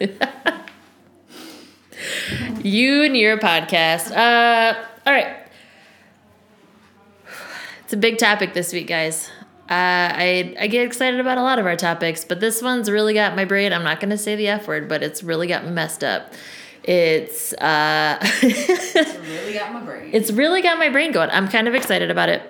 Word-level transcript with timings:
you 2.62 3.02
and 3.04 3.16
your 3.16 3.38
podcast. 3.38 4.10
Uh, 4.10 4.74
all 5.06 5.12
right. 5.12 5.36
It's 7.84 7.92
a 7.92 7.96
big 7.96 8.18
topic 8.18 8.54
this 8.54 8.72
week, 8.72 8.88
guys. 8.88 9.30
Uh, 9.70 9.70
I 9.70 10.56
I 10.60 10.66
get 10.66 10.86
excited 10.86 11.20
about 11.20 11.38
a 11.38 11.42
lot 11.42 11.58
of 11.58 11.66
our 11.66 11.76
topics, 11.76 12.24
but 12.24 12.40
this 12.40 12.62
one's 12.62 12.90
really 12.90 13.14
got 13.14 13.36
my 13.36 13.44
brain. 13.44 13.72
I'm 13.72 13.84
not 13.84 14.00
going 14.00 14.10
to 14.10 14.18
say 14.18 14.36
the 14.36 14.48
F 14.48 14.66
word, 14.68 14.88
but 14.88 15.02
it's 15.02 15.22
really 15.22 15.46
got 15.46 15.66
messed 15.66 16.04
up. 16.04 16.32
It's 16.82 17.52
uh, 17.54 18.18
It's 18.22 18.94
really 18.94 19.54
got 19.54 19.72
my 19.72 19.80
brain. 19.80 20.10
it's 20.12 20.30
really 20.30 20.60
got 20.60 20.78
my 20.78 20.90
brain 20.90 21.12
going. 21.12 21.30
I'm 21.30 21.48
kind 21.48 21.66
of 21.68 21.74
excited 21.74 22.10
about 22.10 22.28
it. 22.28 22.42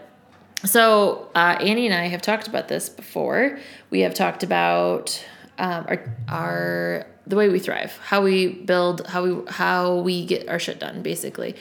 So 0.64 1.28
uh, 1.34 1.56
Annie 1.60 1.86
and 1.86 1.94
I 1.94 2.08
have 2.08 2.22
talked 2.22 2.48
about 2.48 2.68
this 2.68 2.88
before. 2.88 3.58
We 3.90 4.00
have 4.00 4.14
talked 4.14 4.42
about 4.42 5.24
um, 5.58 5.84
our 5.88 6.14
our 6.28 7.06
the 7.26 7.36
way 7.36 7.48
we 7.48 7.58
thrive, 7.58 7.96
how 7.98 8.22
we 8.22 8.48
build, 8.48 9.06
how 9.06 9.24
we 9.24 9.50
how 9.50 9.96
we 9.96 10.26
get 10.26 10.48
our 10.48 10.58
shit 10.58 10.78
done, 10.78 11.02
basically. 11.02 11.56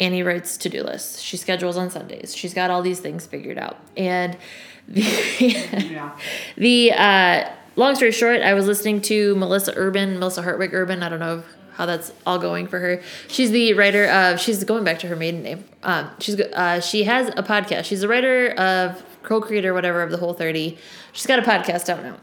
Annie 0.00 0.22
writes 0.22 0.56
to 0.58 0.68
do 0.68 0.82
lists. 0.82 1.20
She 1.20 1.36
schedules 1.36 1.76
on 1.76 1.90
Sundays. 1.90 2.34
She's 2.34 2.54
got 2.54 2.70
all 2.70 2.82
these 2.82 3.00
things 3.00 3.26
figured 3.26 3.58
out. 3.58 3.78
And 3.96 4.36
the 4.88 5.00
yeah. 5.40 6.18
the 6.56 6.92
uh, 6.92 7.50
long 7.76 7.94
story 7.94 8.12
short, 8.12 8.40
I 8.42 8.54
was 8.54 8.66
listening 8.66 9.00
to 9.02 9.34
Melissa 9.36 9.72
Urban, 9.76 10.18
Melissa 10.18 10.42
Hartwig 10.42 10.72
Urban. 10.72 11.02
I 11.02 11.08
don't 11.08 11.20
know 11.20 11.42
how 11.72 11.86
that's 11.86 12.12
all 12.26 12.38
going 12.38 12.66
for 12.66 12.78
her. 12.78 13.02
She's 13.28 13.50
the 13.50 13.74
writer 13.74 14.06
of. 14.06 14.40
She's 14.40 14.64
going 14.64 14.84
back 14.84 15.00
to 15.00 15.08
her 15.08 15.16
maiden 15.16 15.42
name. 15.42 15.64
Um, 15.82 16.10
she's 16.20 16.40
uh, 16.40 16.80
she 16.80 17.04
has 17.04 17.28
a 17.28 17.42
podcast. 17.42 17.84
She's 17.84 18.00
the 18.00 18.08
writer 18.08 18.50
of 18.52 19.02
co-creator 19.22 19.74
whatever 19.74 20.02
of 20.02 20.10
the 20.10 20.16
Whole 20.16 20.32
30. 20.32 20.78
She's 21.12 21.26
got 21.26 21.38
a 21.38 21.42
podcast 21.42 21.88
out 21.88 22.02
now. 22.02 22.16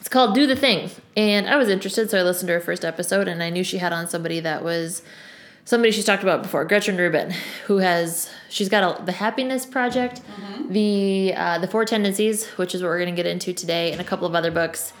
It's 0.00 0.08
called 0.08 0.34
Do 0.34 0.46
the 0.46 0.56
Thing, 0.56 0.90
and 1.16 1.48
I 1.48 1.56
was 1.56 1.68
interested, 1.68 2.10
so 2.10 2.18
I 2.18 2.22
listened 2.22 2.48
to 2.48 2.54
her 2.54 2.60
first 2.60 2.84
episode, 2.84 3.26
and 3.28 3.42
I 3.42 3.50
knew 3.50 3.64
she 3.64 3.78
had 3.78 3.92
on 3.92 4.06
somebody 4.06 4.38
that 4.40 4.62
was 4.62 5.02
somebody 5.64 5.90
she's 5.90 6.04
talked 6.04 6.22
about 6.22 6.42
before, 6.42 6.64
Gretchen 6.64 6.96
Rubin, 6.96 7.32
who 7.66 7.78
has 7.78 8.30
she's 8.48 8.68
got 8.68 9.00
a, 9.00 9.04
the 9.04 9.12
Happiness 9.12 9.66
Project, 9.66 10.22
the 10.68 11.34
uh, 11.36 11.58
the 11.58 11.66
Four 11.66 11.84
Tendencies, 11.84 12.46
which 12.50 12.74
is 12.74 12.82
what 12.82 12.88
we're 12.88 12.98
going 12.98 13.14
to 13.14 13.16
get 13.16 13.26
into 13.26 13.52
today, 13.52 13.90
and 13.92 14.00
a 14.00 14.04
couple 14.04 14.26
of 14.26 14.34
other 14.34 14.50
books, 14.50 14.92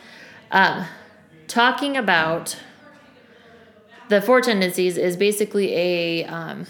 um, 0.50 0.86
talking 1.46 1.96
about 1.96 2.56
the 4.08 4.20
Four 4.20 4.40
Tendencies 4.40 4.96
is 4.96 5.16
basically 5.16 5.72
a 5.74 6.24
um, 6.24 6.66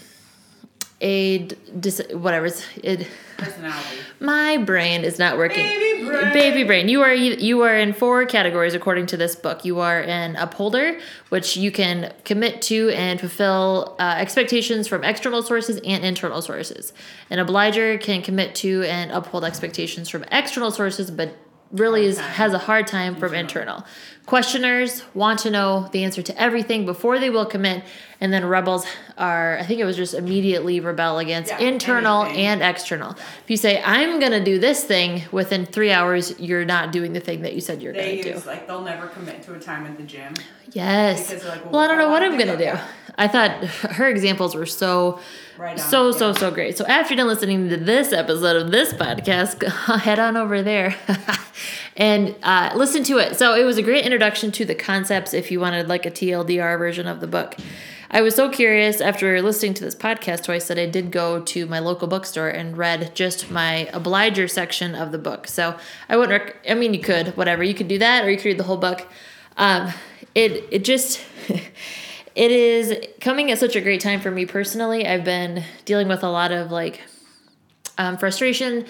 a 1.01 1.39
d- 1.39 1.55
dis- 1.79 2.07
whatever 2.11 2.45
it's, 2.45 2.63
it. 2.83 3.07
Personality. 3.37 3.97
My 4.19 4.57
brain 4.57 5.03
is 5.03 5.19
not 5.19 5.37
working. 5.37 5.65
Baby 5.65 6.05
brain. 6.05 6.33
Baby 6.33 6.63
brain. 6.63 6.89
You 6.89 7.01
are 7.01 7.13
you 7.13 7.61
are 7.61 7.77
in 7.77 7.93
four 7.93 8.25
categories 8.25 8.73
according 8.73 9.05
to 9.07 9.17
this 9.17 9.35
book. 9.35 9.63
You 9.63 9.79
are 9.79 10.01
an 10.01 10.35
upholder, 10.35 10.99
which 11.29 11.55
you 11.55 11.71
can 11.71 12.13
commit 12.25 12.61
to 12.63 12.89
and 12.89 13.19
fulfill 13.19 13.95
uh, 13.99 14.15
expectations 14.17 14.87
from 14.87 15.03
external 15.03 15.43
sources 15.43 15.79
and 15.83 16.03
internal 16.03 16.41
sources. 16.41 16.93
An 17.29 17.39
obliger 17.39 17.97
can 17.97 18.21
commit 18.21 18.55
to 18.55 18.83
and 18.83 19.11
uphold 19.11 19.43
expectations 19.43 20.09
from 20.09 20.23
external 20.31 20.71
sources, 20.71 21.11
but 21.11 21.35
really 21.71 22.05
is, 22.05 22.17
has 22.19 22.53
a 22.53 22.57
hard 22.59 22.87
time 22.87 23.15
from 23.15 23.33
internal. 23.33 23.85
Questioners 24.25 25.03
want 25.13 25.39
to 25.39 25.49
know 25.49 25.87
the 25.93 26.03
answer 26.03 26.21
to 26.21 26.41
everything 26.41 26.85
before 26.85 27.17
they 27.17 27.29
will 27.29 27.45
commit, 27.45 27.83
and 28.19 28.33
then 28.33 28.43
rebels 28.45 28.85
are, 29.17 29.57
I 29.57 29.63
think 29.63 29.79
it 29.79 29.85
was 29.85 29.95
just 29.95 30.13
immediately 30.13 30.81
rebel 30.81 31.17
against 31.19 31.49
Yeah, 31.51 31.59
internal 31.59 32.23
anything. 32.23 32.45
and 32.45 32.61
external. 32.61 33.11
If 33.11 33.45
you 33.47 33.55
say, 33.55 33.81
I'm 33.81 34.19
going 34.19 34.33
to 34.33 34.43
do 34.43 34.59
this 34.59 34.83
thing, 34.83 35.23
within 35.31 35.65
three 35.65 35.91
hours, 35.91 36.37
you're 36.41 36.65
not 36.65 36.91
doing 36.91 37.13
the 37.13 37.21
thing 37.21 37.43
that 37.43 37.53
you 37.53 37.61
said 37.61 37.81
you're 37.81 37.93
going 37.93 38.21
to 38.21 38.33
do. 38.33 38.39
like 38.45 38.67
they'll 38.67 38.81
never 38.81 39.07
commit 39.07 39.43
to 39.43 39.53
a 39.55 39.59
time 39.59 39.85
at 39.85 39.95
the 39.95 40.03
gym. 40.03 40.33
Yes. 40.73 41.31
Like, 41.45 41.63
well, 41.63 41.71
well, 41.71 41.81
I 41.81 41.87
don't 41.87 41.97
know 41.97 42.09
what 42.09 42.21
I'm 42.21 42.37
going 42.37 42.57
to 42.57 42.71
do. 42.73 42.77
I 43.17 43.29
thought 43.29 43.63
her 43.65 44.09
examples 44.09 44.55
were 44.55 44.65
so, 44.65 45.19
Right 45.57 45.71
on. 45.71 45.77
so, 45.77 46.11
so, 46.11 46.33
so 46.33 46.51
great. 46.51 46.77
So 46.77 46.85
after 46.85 47.13
you're 47.13 47.17
done 47.17 47.27
listening 47.27 47.69
to 47.69 47.77
this 47.77 48.13
episode 48.13 48.61
of 48.61 48.71
this 48.71 48.93
podcast, 48.93 49.63
head 50.01 50.19
on 50.19 50.37
over 50.37 50.61
there 50.61 50.95
and 51.97 52.35
uh, 52.43 52.73
listen 52.75 53.03
to 53.05 53.17
it. 53.17 53.37
So 53.37 53.55
it 53.55 53.63
was 53.63 53.77
a 53.77 53.81
great 53.81 54.05
introduction 54.05 54.51
to 54.53 54.65
the 54.65 54.75
concepts 54.75 55.33
if 55.33 55.51
you 55.51 55.59
wanted 55.59 55.87
like 55.87 56.05
a 56.05 56.11
TLDR 56.11 56.77
version 56.77 57.07
of 57.07 57.21
the 57.21 57.27
book. 57.27 57.55
I 58.09 58.21
was 58.21 58.35
so 58.35 58.49
curious 58.49 59.01
after 59.01 59.41
listening 59.41 59.73
to 59.75 59.83
this 59.83 59.95
podcast 59.95 60.43
twice 60.43 60.67
that 60.69 60.77
I 60.79 60.85
did 60.85 61.11
go 61.11 61.41
to 61.41 61.65
my 61.65 61.79
local 61.79 62.07
bookstore 62.07 62.47
and 62.47 62.77
read 62.77 63.13
just 63.15 63.51
my 63.51 63.89
obliger 63.91 64.47
section 64.47 64.95
of 64.95 65.11
the 65.11 65.17
book. 65.17 65.47
So 65.47 65.75
I 66.07 66.15
wouldn't. 66.15 66.41
Rec- 66.41 66.65
I 66.69 66.73
mean, 66.75 66.93
you 66.93 67.01
could 67.01 67.35
whatever 67.35 67.63
you 67.63 67.73
could 67.73 67.89
do 67.89 67.97
that, 67.99 68.23
or 68.23 68.29
you 68.29 68.37
could 68.37 68.45
read 68.45 68.59
the 68.59 68.63
whole 68.63 68.77
book. 68.77 69.07
Um, 69.57 69.91
it 70.35 70.65
it 70.71 70.85
just 70.85 71.19
it 72.37 72.51
is 72.51 72.95
coming 73.19 73.49
at 73.49 73.57
such 73.57 73.75
a 73.75 73.81
great 73.81 73.99
time 73.99 74.21
for 74.21 74.29
me 74.29 74.45
personally. 74.45 75.07
I've 75.07 75.23
been 75.23 75.63
dealing 75.85 76.07
with 76.07 76.21
a 76.21 76.29
lot 76.29 76.51
of 76.51 76.71
like 76.71 77.01
um, 77.97 78.15
frustration, 78.15 78.85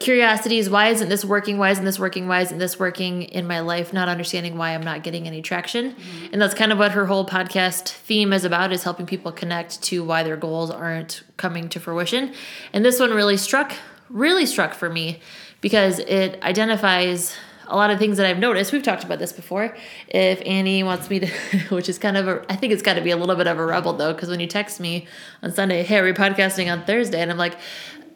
curiosities. 0.00 0.68
Why 0.68 0.88
isn't 0.88 1.08
this 1.08 1.24
working? 1.24 1.58
Why 1.58 1.70
isn't 1.70 1.84
this 1.84 2.00
working? 2.00 2.26
Why 2.26 2.40
isn't 2.40 2.58
this 2.58 2.76
working 2.76 3.22
in 3.22 3.46
my 3.46 3.60
life? 3.60 3.92
Not 3.92 4.08
understanding 4.08 4.58
why 4.58 4.74
I'm 4.74 4.82
not 4.82 5.04
getting 5.04 5.28
any 5.28 5.42
traction. 5.42 5.94
And 6.32 6.42
that's 6.42 6.54
kind 6.54 6.72
of 6.72 6.78
what 6.78 6.90
her 6.90 7.06
whole 7.06 7.24
podcast 7.24 7.88
theme 7.88 8.32
is 8.32 8.44
about 8.44 8.72
is 8.72 8.82
helping 8.82 9.06
people 9.06 9.30
connect 9.30 9.80
to 9.84 10.02
why 10.02 10.24
their 10.24 10.36
goals 10.36 10.68
aren't 10.68 11.22
coming 11.36 11.68
to 11.68 11.78
fruition. 11.78 12.34
And 12.72 12.84
this 12.84 12.98
one 12.98 13.12
really 13.12 13.36
struck, 13.36 13.74
really 14.10 14.44
struck 14.44 14.74
for 14.74 14.90
me 14.90 15.20
because 15.60 16.00
it 16.00 16.42
identifies 16.42 17.32
a 17.68 17.76
lot 17.76 17.90
of 17.90 17.98
things 17.98 18.16
that 18.16 18.26
I've 18.26 18.38
noticed. 18.38 18.72
We've 18.72 18.82
talked 18.82 19.04
about 19.04 19.18
this 19.18 19.32
before. 19.32 19.76
If 20.08 20.42
Annie 20.44 20.82
wants 20.82 21.08
me 21.10 21.20
to, 21.20 21.26
which 21.70 21.88
is 21.88 21.98
kind 21.98 22.16
of 22.16 22.28
a, 22.28 22.44
I 22.48 22.56
think 22.56 22.72
it's 22.72 22.82
got 22.82 22.94
to 22.94 23.00
be 23.00 23.10
a 23.10 23.16
little 23.16 23.36
bit 23.36 23.46
of 23.46 23.58
a 23.58 23.64
rebel 23.64 23.92
though, 23.92 24.12
because 24.12 24.28
when 24.28 24.40
you 24.40 24.46
text 24.46 24.80
me 24.80 25.06
on 25.42 25.52
Sunday, 25.52 25.82
hey, 25.82 25.98
are 25.98 26.04
we 26.04 26.12
podcasting 26.12 26.72
on 26.72 26.84
Thursday? 26.84 27.20
And 27.20 27.30
I'm 27.30 27.38
like, 27.38 27.54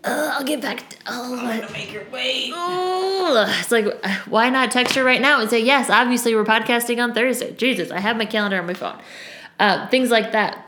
uh, 0.04 0.34
I'll 0.34 0.44
get 0.44 0.60
back. 0.60 0.88
To, 0.88 0.96
oh, 1.06 1.38
I'm 1.38 1.60
gonna 1.60 1.72
make 1.72 1.92
your 1.92 2.02
oh. 2.12 3.56
It's 3.60 3.70
like, 3.70 4.04
why 4.26 4.50
not 4.50 4.70
text 4.70 4.96
her 4.96 5.04
right 5.04 5.20
now 5.20 5.40
and 5.40 5.48
say, 5.48 5.60
yes, 5.60 5.90
obviously 5.90 6.34
we're 6.34 6.44
podcasting 6.44 7.02
on 7.02 7.14
Thursday. 7.14 7.52
Jesus, 7.52 7.90
I 7.90 8.00
have 8.00 8.16
my 8.16 8.24
calendar 8.24 8.58
on 8.58 8.66
my 8.66 8.74
phone. 8.74 8.98
Uh, 9.60 9.86
things 9.88 10.10
like 10.10 10.32
that. 10.32 10.66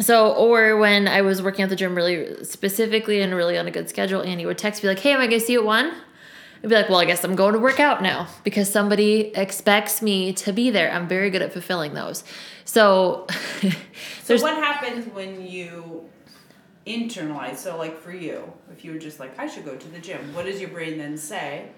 So, 0.00 0.32
or 0.32 0.76
when 0.76 1.08
I 1.08 1.22
was 1.22 1.40
working 1.40 1.62
at 1.62 1.70
the 1.70 1.76
gym 1.76 1.94
really 1.94 2.44
specifically 2.44 3.22
and 3.22 3.34
really 3.34 3.56
on 3.56 3.66
a 3.66 3.70
good 3.70 3.88
schedule, 3.88 4.22
Annie 4.22 4.44
would 4.44 4.58
text 4.58 4.82
me 4.82 4.88
like, 4.88 4.98
hey, 4.98 5.12
am 5.12 5.20
I 5.20 5.26
going 5.26 5.40
to 5.40 5.46
see 5.46 5.54
you 5.54 5.60
at 5.60 5.64
one? 5.64 5.92
I'd 6.62 6.70
be 6.70 6.74
like, 6.74 6.88
well, 6.88 6.98
I 6.98 7.04
guess 7.04 7.22
I'm 7.24 7.36
going 7.36 7.52
to 7.52 7.58
work 7.58 7.80
out 7.80 8.02
now 8.02 8.28
because 8.44 8.70
somebody 8.70 9.32
expects 9.36 10.00
me 10.02 10.32
to 10.34 10.52
be 10.52 10.70
there. 10.70 10.90
I'm 10.90 11.06
very 11.06 11.30
good 11.30 11.42
at 11.42 11.52
fulfilling 11.52 11.94
those. 11.94 12.24
So, 12.64 13.26
So 14.22 14.36
what 14.38 14.54
happens 14.56 15.06
when 15.14 15.46
you 15.46 16.08
internalize? 16.86 17.56
So 17.56 17.76
like 17.76 18.00
for 18.00 18.12
you, 18.12 18.52
if 18.72 18.84
you 18.84 18.92
were 18.92 18.98
just 18.98 19.20
like, 19.20 19.38
I 19.38 19.46
should 19.46 19.64
go 19.64 19.76
to 19.76 19.88
the 19.88 19.98
gym, 19.98 20.34
what 20.34 20.46
does 20.46 20.60
your 20.60 20.70
brain 20.70 20.98
then 20.98 21.16
say 21.16 21.68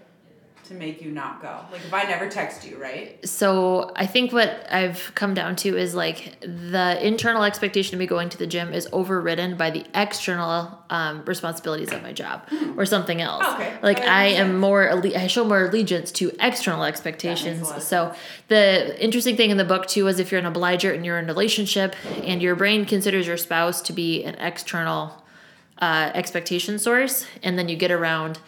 to 0.68 0.74
make 0.74 1.02
you 1.02 1.10
not 1.10 1.42
go? 1.42 1.60
Like 1.72 1.84
if 1.84 1.92
I 1.92 2.04
never 2.04 2.28
text 2.28 2.66
you, 2.68 2.76
right? 2.76 3.26
so 3.28 3.92
I 3.96 4.06
think 4.06 4.32
what 4.32 4.66
I've 4.70 5.12
come 5.14 5.34
down 5.34 5.56
to 5.56 5.76
is 5.76 5.94
like 5.94 6.40
the 6.40 6.98
internal 7.04 7.42
expectation 7.42 7.94
of 7.94 7.98
me 7.98 8.06
going 8.06 8.28
to 8.30 8.38
the 8.38 8.46
gym 8.46 8.72
is 8.72 8.88
overridden 8.92 9.56
by 9.56 9.70
the 9.70 9.84
external 9.94 10.78
um, 10.90 11.24
responsibilities 11.24 11.92
of 11.92 12.02
my 12.02 12.12
job 12.12 12.46
or 12.76 12.86
something 12.86 13.20
else. 13.20 13.44
Okay, 13.54 13.78
Like 13.82 13.98
that 13.98 14.08
I 14.08 14.26
am 14.26 14.58
more 14.58 14.90
I 14.90 15.26
show 15.26 15.44
more 15.44 15.66
allegiance 15.66 16.12
to 16.12 16.32
external 16.40 16.84
expectations. 16.84 17.70
So 17.84 18.14
the 18.48 19.02
interesting 19.02 19.36
thing 19.36 19.50
in 19.50 19.56
the 19.56 19.64
book 19.64 19.86
too 19.86 20.06
is 20.06 20.18
if 20.18 20.30
you're 20.30 20.40
an 20.40 20.46
obliger 20.46 20.92
and 20.92 21.04
you're 21.04 21.18
in 21.18 21.24
a 21.24 21.28
relationship 21.28 21.96
and 22.24 22.42
your 22.42 22.56
brain 22.56 22.84
considers 22.84 23.26
your 23.26 23.36
spouse 23.36 23.80
to 23.82 23.92
be 23.92 24.24
an 24.24 24.34
external 24.36 25.24
uh, 25.80 26.10
expectation 26.14 26.78
source, 26.78 27.26
and 27.42 27.58
then 27.58 27.68
you 27.68 27.76
get 27.76 27.90
around 27.90 28.40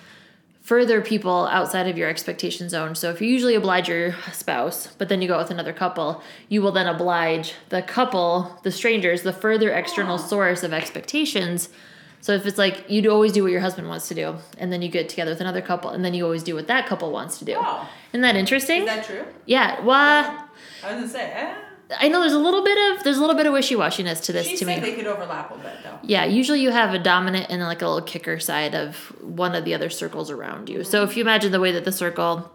further 0.70 1.00
people 1.00 1.48
outside 1.48 1.88
of 1.88 1.98
your 1.98 2.08
expectation 2.08 2.68
zone. 2.68 2.94
So 2.94 3.10
if 3.10 3.20
you 3.20 3.28
usually 3.28 3.56
oblige 3.56 3.88
your 3.88 4.14
spouse, 4.32 4.86
but 4.98 5.08
then 5.08 5.20
you 5.20 5.26
go 5.26 5.34
out 5.34 5.40
with 5.40 5.50
another 5.50 5.72
couple, 5.72 6.22
you 6.48 6.62
will 6.62 6.70
then 6.70 6.86
oblige 6.86 7.54
the 7.70 7.82
couple, 7.82 8.56
the 8.62 8.70
strangers, 8.70 9.22
the 9.22 9.32
further 9.32 9.72
external 9.72 10.16
source 10.16 10.62
of 10.62 10.72
expectations. 10.72 11.70
So 12.20 12.34
if 12.34 12.46
it's 12.46 12.56
like 12.56 12.84
you'd 12.88 13.08
always 13.08 13.32
do 13.32 13.42
what 13.42 13.50
your 13.50 13.62
husband 13.62 13.88
wants 13.88 14.06
to 14.10 14.14
do, 14.14 14.36
and 14.58 14.72
then 14.72 14.80
you 14.80 14.88
get 14.88 15.08
together 15.08 15.32
with 15.32 15.40
another 15.40 15.60
couple, 15.60 15.90
and 15.90 16.04
then 16.04 16.14
you 16.14 16.22
always 16.24 16.44
do 16.44 16.54
what 16.54 16.68
that 16.68 16.86
couple 16.86 17.10
wants 17.10 17.40
to 17.40 17.44
do. 17.44 17.58
Isn't 18.12 18.20
that 18.20 18.36
interesting? 18.36 18.82
Is 18.82 18.86
that 18.86 19.04
true? 19.04 19.24
yeah. 19.46 19.84
Well, 19.84 20.48
I 20.84 20.92
was 20.92 21.00
gonna 21.00 21.08
say, 21.08 21.32
eh. 21.32 21.54
I 21.98 22.08
know 22.08 22.20
there's 22.20 22.32
a 22.32 22.38
little 22.38 22.62
bit 22.62 22.78
of 22.96 23.04
there's 23.04 23.16
a 23.16 23.20
little 23.20 23.36
bit 23.36 23.46
of 23.46 23.52
wishy 23.52 23.74
washiness 23.74 24.22
to 24.24 24.32
this 24.32 24.46
She 24.46 24.56
to 24.58 24.66
me. 24.66 24.78
they 24.78 24.94
could 24.94 25.06
overlap 25.06 25.50
a 25.50 25.58
bit 25.58 25.72
though. 25.82 25.98
Yeah, 26.02 26.24
usually 26.24 26.60
you 26.60 26.70
have 26.70 26.94
a 26.94 26.98
dominant 26.98 27.46
and 27.50 27.62
like 27.62 27.82
a 27.82 27.88
little 27.88 28.06
kicker 28.06 28.38
side 28.38 28.74
of 28.74 28.96
one 29.20 29.54
of 29.54 29.64
the 29.64 29.74
other 29.74 29.90
circles 29.90 30.30
around 30.30 30.68
you. 30.68 30.84
So 30.84 31.02
if 31.02 31.16
you 31.16 31.22
imagine 31.22 31.52
the 31.52 31.60
way 31.60 31.72
that 31.72 31.84
the 31.84 31.92
circle, 31.92 32.50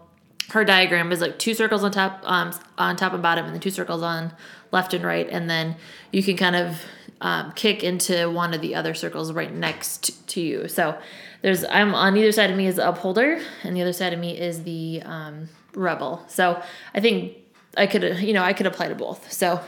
her 0.50 0.64
diagram 0.64 1.12
is 1.12 1.20
like 1.20 1.38
two 1.38 1.54
circles 1.54 1.84
on 1.84 1.90
top, 1.92 2.20
um, 2.24 2.52
on 2.78 2.96
top 2.96 3.12
and 3.12 3.22
bottom, 3.22 3.44
and 3.44 3.54
then 3.54 3.60
two 3.60 3.70
circles 3.70 4.02
on 4.02 4.32
left 4.72 4.94
and 4.94 5.04
right, 5.04 5.28
and 5.30 5.48
then 5.48 5.76
you 6.12 6.22
can 6.22 6.36
kind 6.36 6.56
of 6.56 6.80
um, 7.20 7.52
kick 7.52 7.82
into 7.82 8.30
one 8.30 8.54
of 8.54 8.60
the 8.60 8.74
other 8.74 8.94
circles 8.94 9.32
right 9.32 9.52
next 9.52 10.26
to 10.28 10.40
you. 10.40 10.68
So 10.68 10.98
there's 11.42 11.64
I'm 11.64 11.94
on 11.94 12.16
either 12.16 12.32
side 12.32 12.50
of 12.50 12.56
me 12.56 12.66
is 12.66 12.76
the 12.76 12.88
upholder, 12.88 13.40
and 13.62 13.76
the 13.76 13.82
other 13.82 13.92
side 13.92 14.12
of 14.12 14.18
me 14.18 14.38
is 14.38 14.64
the 14.64 15.02
um, 15.04 15.48
rebel. 15.74 16.24
So 16.28 16.62
I 16.94 17.00
think 17.00 17.36
I 17.76 17.86
could, 17.86 18.20
you 18.20 18.32
know, 18.32 18.42
I 18.42 18.52
could 18.52 18.66
apply 18.66 18.88
to 18.88 18.94
both. 18.94 19.32
So 19.32 19.60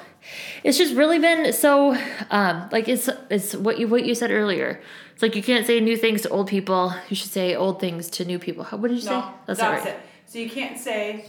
it's 0.65 0.79
just 0.79 0.95
really 0.95 1.19
been 1.19 1.53
so, 1.53 1.97
um, 2.31 2.69
like 2.73 2.89
it's 2.89 3.09
it's 3.31 3.55
what 3.55 3.79
you 3.79 3.89
what 3.89 4.05
you 4.05 4.15
said 4.15 4.31
earlier. 4.31 4.81
It's 5.13 5.23
like 5.23 5.35
you 5.35 5.43
can't 5.43 5.67
say 5.67 5.81
new 5.81 5.97
things 5.97 6.23
to 6.23 6.29
old 6.29 6.49
people. 6.49 6.95
You 7.09 7.17
should 7.17 7.31
say 7.31 7.55
old 7.55 7.81
things 7.81 8.09
to 8.11 8.25
new 8.25 8.39
people. 8.39 8.65
How, 8.65 8.77
what 8.77 8.89
did 8.89 8.97
you 8.97 9.03
say? 9.03 9.11
No, 9.11 9.33
that's, 9.47 9.61
right. 9.61 9.87
it. 9.87 10.01
So 10.27 10.39
you 10.39 10.49
can't 10.49 10.79
say, 10.79 11.25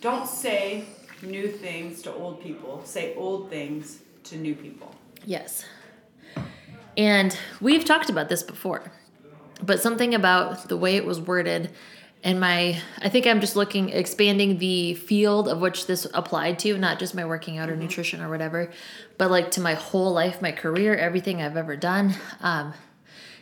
don't 0.00 0.26
say 0.26 0.84
new 1.22 1.48
things 1.48 2.02
to 2.02 2.12
old 2.12 2.42
people. 2.42 2.82
Say 2.84 3.14
old 3.16 3.50
things 3.50 4.00
to 4.24 4.36
new 4.36 4.54
people. 4.54 4.94
Yes. 5.24 5.64
And 6.96 7.36
we've 7.60 7.84
talked 7.84 8.10
about 8.10 8.28
this 8.28 8.42
before, 8.42 8.92
but 9.62 9.80
something 9.80 10.14
about 10.14 10.68
the 10.68 10.76
way 10.76 10.96
it 10.96 11.04
was 11.04 11.20
worded 11.20 11.70
and 12.24 12.38
my 12.40 12.80
I 13.00 13.08
think 13.08 13.26
I'm 13.26 13.40
just 13.40 13.56
looking 13.56 13.88
expanding 13.90 14.58
the 14.58 14.94
field 14.94 15.48
of 15.48 15.60
which 15.60 15.86
this 15.86 16.06
applied 16.14 16.58
to, 16.60 16.78
not 16.78 16.98
just 16.98 17.14
my 17.14 17.24
working 17.24 17.58
out 17.58 17.68
or 17.68 17.72
Mm-hmm. 17.72 17.82
nutrition 17.82 18.20
or 18.22 18.28
whatever, 18.30 18.70
but 19.18 19.30
like 19.30 19.50
to 19.52 19.60
my 19.60 19.74
whole 19.74 20.12
life, 20.12 20.40
my 20.42 20.52
career, 20.52 20.94
everything 20.96 21.42
I've 21.42 21.56
ever 21.56 21.76
done. 21.76 22.14
Um, 22.40 22.74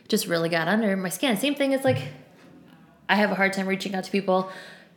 just 0.08 0.26
really 0.26 0.48
got 0.48 0.66
under 0.68 0.96
my 0.96 1.08
skin. 1.08 1.36
Same 1.36 1.54
thing 1.54 1.72
as 1.74 1.84
like 1.84 1.98
I 3.08 3.16
have 3.16 3.30
a 3.30 3.34
hard 3.34 3.52
time 3.52 3.66
reaching 3.66 3.94
out 3.94 4.04
to 4.04 4.10
people 4.10 4.50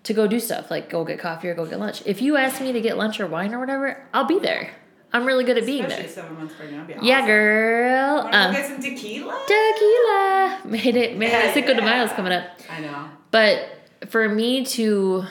to 0.04 0.14
go 0.14 0.28
do 0.28 0.40
stuff, 0.40 0.70
like 0.72 0.90
go 0.90 1.04
get 1.06 1.20
coffee 1.20 1.48
or 1.50 1.56
go 1.56 1.66
get 1.66 1.80
lunch. 1.80 2.04
If 2.06 2.22
you 2.22 2.36
ask 2.38 2.62
me 2.62 2.72
to 2.74 2.82
get 2.82 2.98
lunch 2.98 3.20
or 3.20 3.28
wine 3.28 3.54
or 3.54 3.60
whatever, 3.60 4.06
I'll 4.14 4.26
be 4.26 4.40
there. 4.40 4.72
I'm 5.14 5.26
really 5.26 5.44
good 5.44 5.58
at 5.60 5.66
being 5.66 5.84
Especially 5.86 6.06
there. 6.06 6.12
seven 6.14 6.36
months 6.38 6.56
pregnant. 6.56 6.88
Be 6.88 6.96
Yeah, 7.04 7.26
girl. 7.26 8.28
Um, 8.32 8.54
get 8.54 8.66
some 8.68 8.82
tequila? 8.82 9.40
tequila. 9.48 10.62
Made 10.66 10.96
it. 10.96 11.18
Made 11.18 11.30
Yeah, 11.30 11.50
it. 11.50 11.54
Cinco 11.54 11.74
de. 11.76 11.82
Mayo's 11.84 12.12
coming 12.14 12.34
up. 12.34 12.46
I 12.70 12.80
know. 12.82 13.10
But 13.34 13.68
for 14.10 14.30
me 14.30 14.64
to 14.64 15.26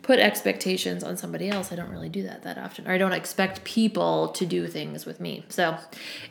put 0.00 0.18
expectations 0.18 1.04
on 1.04 1.18
somebody 1.18 1.50
else, 1.50 1.70
I 1.70 1.76
don't 1.76 1.90
really 1.90 2.08
do 2.08 2.22
that 2.22 2.44
that 2.44 2.56
often. 2.56 2.88
Or 2.88 2.92
I 2.92 2.98
don't 2.98 3.12
expect 3.12 3.62
people 3.64 4.28
to 4.28 4.46
do 4.46 4.66
things 4.66 5.04
with 5.04 5.20
me. 5.20 5.44
So 5.50 5.76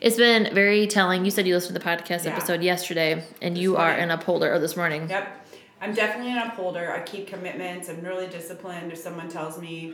it's 0.02 0.18
been 0.18 0.52
very 0.56 0.88
telling. 0.88 1.26
You 1.26 1.30
said 1.30 1.46
you 1.46 1.54
listened 1.54 1.76
to 1.76 1.80
the 1.80 1.86
podcast 1.88 2.26
Yeah. 2.26 2.32
episode 2.32 2.64
yesterday, 2.64 3.24
and 3.40 3.56
you 3.56 3.78
are 3.78 3.92
an 3.92 4.10
upholder, 4.10 4.52
or 4.52 4.58
this 4.58 4.76
morning. 4.76 5.08
Yep. 5.08 5.48
I'm 5.80 5.94
definitely 5.94 6.32
an 6.32 6.40
upholder. 6.40 6.92
I 6.92 7.02
keep 7.02 7.28
commitments. 7.28 7.88
I'm 7.88 8.02
really 8.02 8.26
disciplined. 8.26 8.92
If 8.92 8.98
someone 8.98 9.30
tells 9.30 9.62
me 9.62 9.94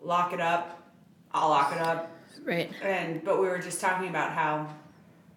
lock 0.00 0.32
it 0.32 0.40
up, 0.40 0.90
I'll 1.32 1.50
lock 1.50 1.74
it 1.76 1.82
up. 1.82 2.10
Right. 2.46 2.70
And 2.82 3.22
but 3.22 3.38
we 3.42 3.46
were 3.46 3.58
just 3.58 3.82
talking 3.82 4.08
about 4.08 4.32
how 4.32 4.72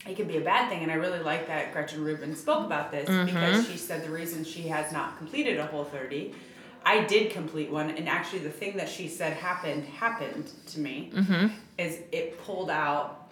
it 0.07 0.15
could 0.15 0.27
be 0.27 0.37
a 0.37 0.41
bad 0.41 0.69
thing, 0.69 0.83
and 0.83 0.91
I 0.91 0.95
really 0.95 1.19
like 1.19 1.47
that 1.47 1.71
Gretchen 1.71 2.03
Rubin 2.03 2.35
spoke 2.35 2.65
about 2.65 2.91
this 2.91 3.07
because 3.25 3.67
she 3.69 3.77
said 3.77 4.03
the 4.03 4.09
reason 4.09 4.43
she 4.43 4.63
has 4.63 4.91
not 4.91 5.17
completed 5.17 5.59
a 5.59 5.65
whole 5.65 5.85
thirty. 5.85 6.33
I 6.85 7.05
did 7.05 7.31
complete 7.31 7.71
one, 7.71 7.91
and 7.91 8.09
actually, 8.09 8.39
the 8.39 8.49
thing 8.49 8.75
that 8.77 8.89
she 8.89 9.07
said 9.07 9.33
happened 9.33 9.85
happened 9.85 10.51
to 10.67 10.79
me 10.79 11.11
is 11.77 11.99
it 12.11 12.41
pulled 12.43 12.69
out 12.69 13.31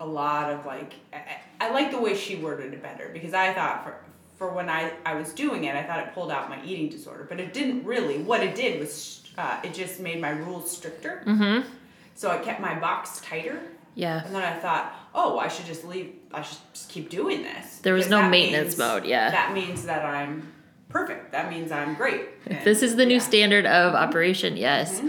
a 0.00 0.06
lot 0.06 0.52
of 0.52 0.66
like 0.66 0.94
I, 1.12 1.38
I 1.60 1.70
like 1.70 1.90
the 1.90 2.00
way 2.00 2.16
she 2.16 2.36
worded 2.36 2.72
it 2.74 2.82
better 2.82 3.08
because 3.12 3.32
I 3.34 3.54
thought 3.54 3.84
for 3.84 3.96
for 4.36 4.50
when 4.52 4.68
I 4.68 4.92
I 5.06 5.14
was 5.14 5.32
doing 5.32 5.64
it, 5.64 5.74
I 5.76 5.82
thought 5.84 6.00
it 6.00 6.12
pulled 6.12 6.30
out 6.30 6.50
my 6.50 6.62
eating 6.64 6.88
disorder, 6.88 7.26
but 7.28 7.40
it 7.40 7.54
didn't 7.54 7.84
really. 7.84 8.18
What 8.18 8.42
it 8.42 8.54
did 8.54 8.80
was 8.80 9.22
uh, 9.38 9.60
it 9.62 9.72
just 9.72 10.00
made 10.00 10.20
my 10.20 10.30
rules 10.30 10.70
stricter. 10.70 11.22
Mm-hmm. 11.26 11.68
So 12.14 12.30
I 12.30 12.38
kept 12.38 12.60
my 12.60 12.78
box 12.78 13.20
tighter. 13.20 13.60
Yeah. 13.94 14.24
And 14.24 14.34
then 14.34 14.42
I 14.42 14.58
thought, 14.58 14.94
oh, 15.14 15.38
I 15.38 15.48
should 15.48 15.66
just 15.66 15.84
leave. 15.84 16.14
I 16.32 16.42
should 16.42 16.58
just 16.72 16.88
keep 16.88 17.10
doing 17.10 17.42
this. 17.42 17.78
There 17.78 17.94
was 17.94 18.08
no 18.08 18.28
maintenance 18.28 18.70
means- 18.70 18.78
mode, 18.78 19.04
yeah. 19.04 19.30
That 19.30 19.52
means 19.52 19.84
that 19.84 20.04
I'm 20.04 20.52
perfect. 20.88 21.32
That 21.32 21.50
means 21.50 21.72
I'm 21.72 21.94
great. 21.94 22.28
If 22.46 22.64
this 22.64 22.82
is 22.82 22.96
the 22.96 23.06
new 23.06 23.14
yeah. 23.14 23.20
standard 23.20 23.66
of 23.66 23.94
operation, 23.94 24.56
yes, 24.56 25.02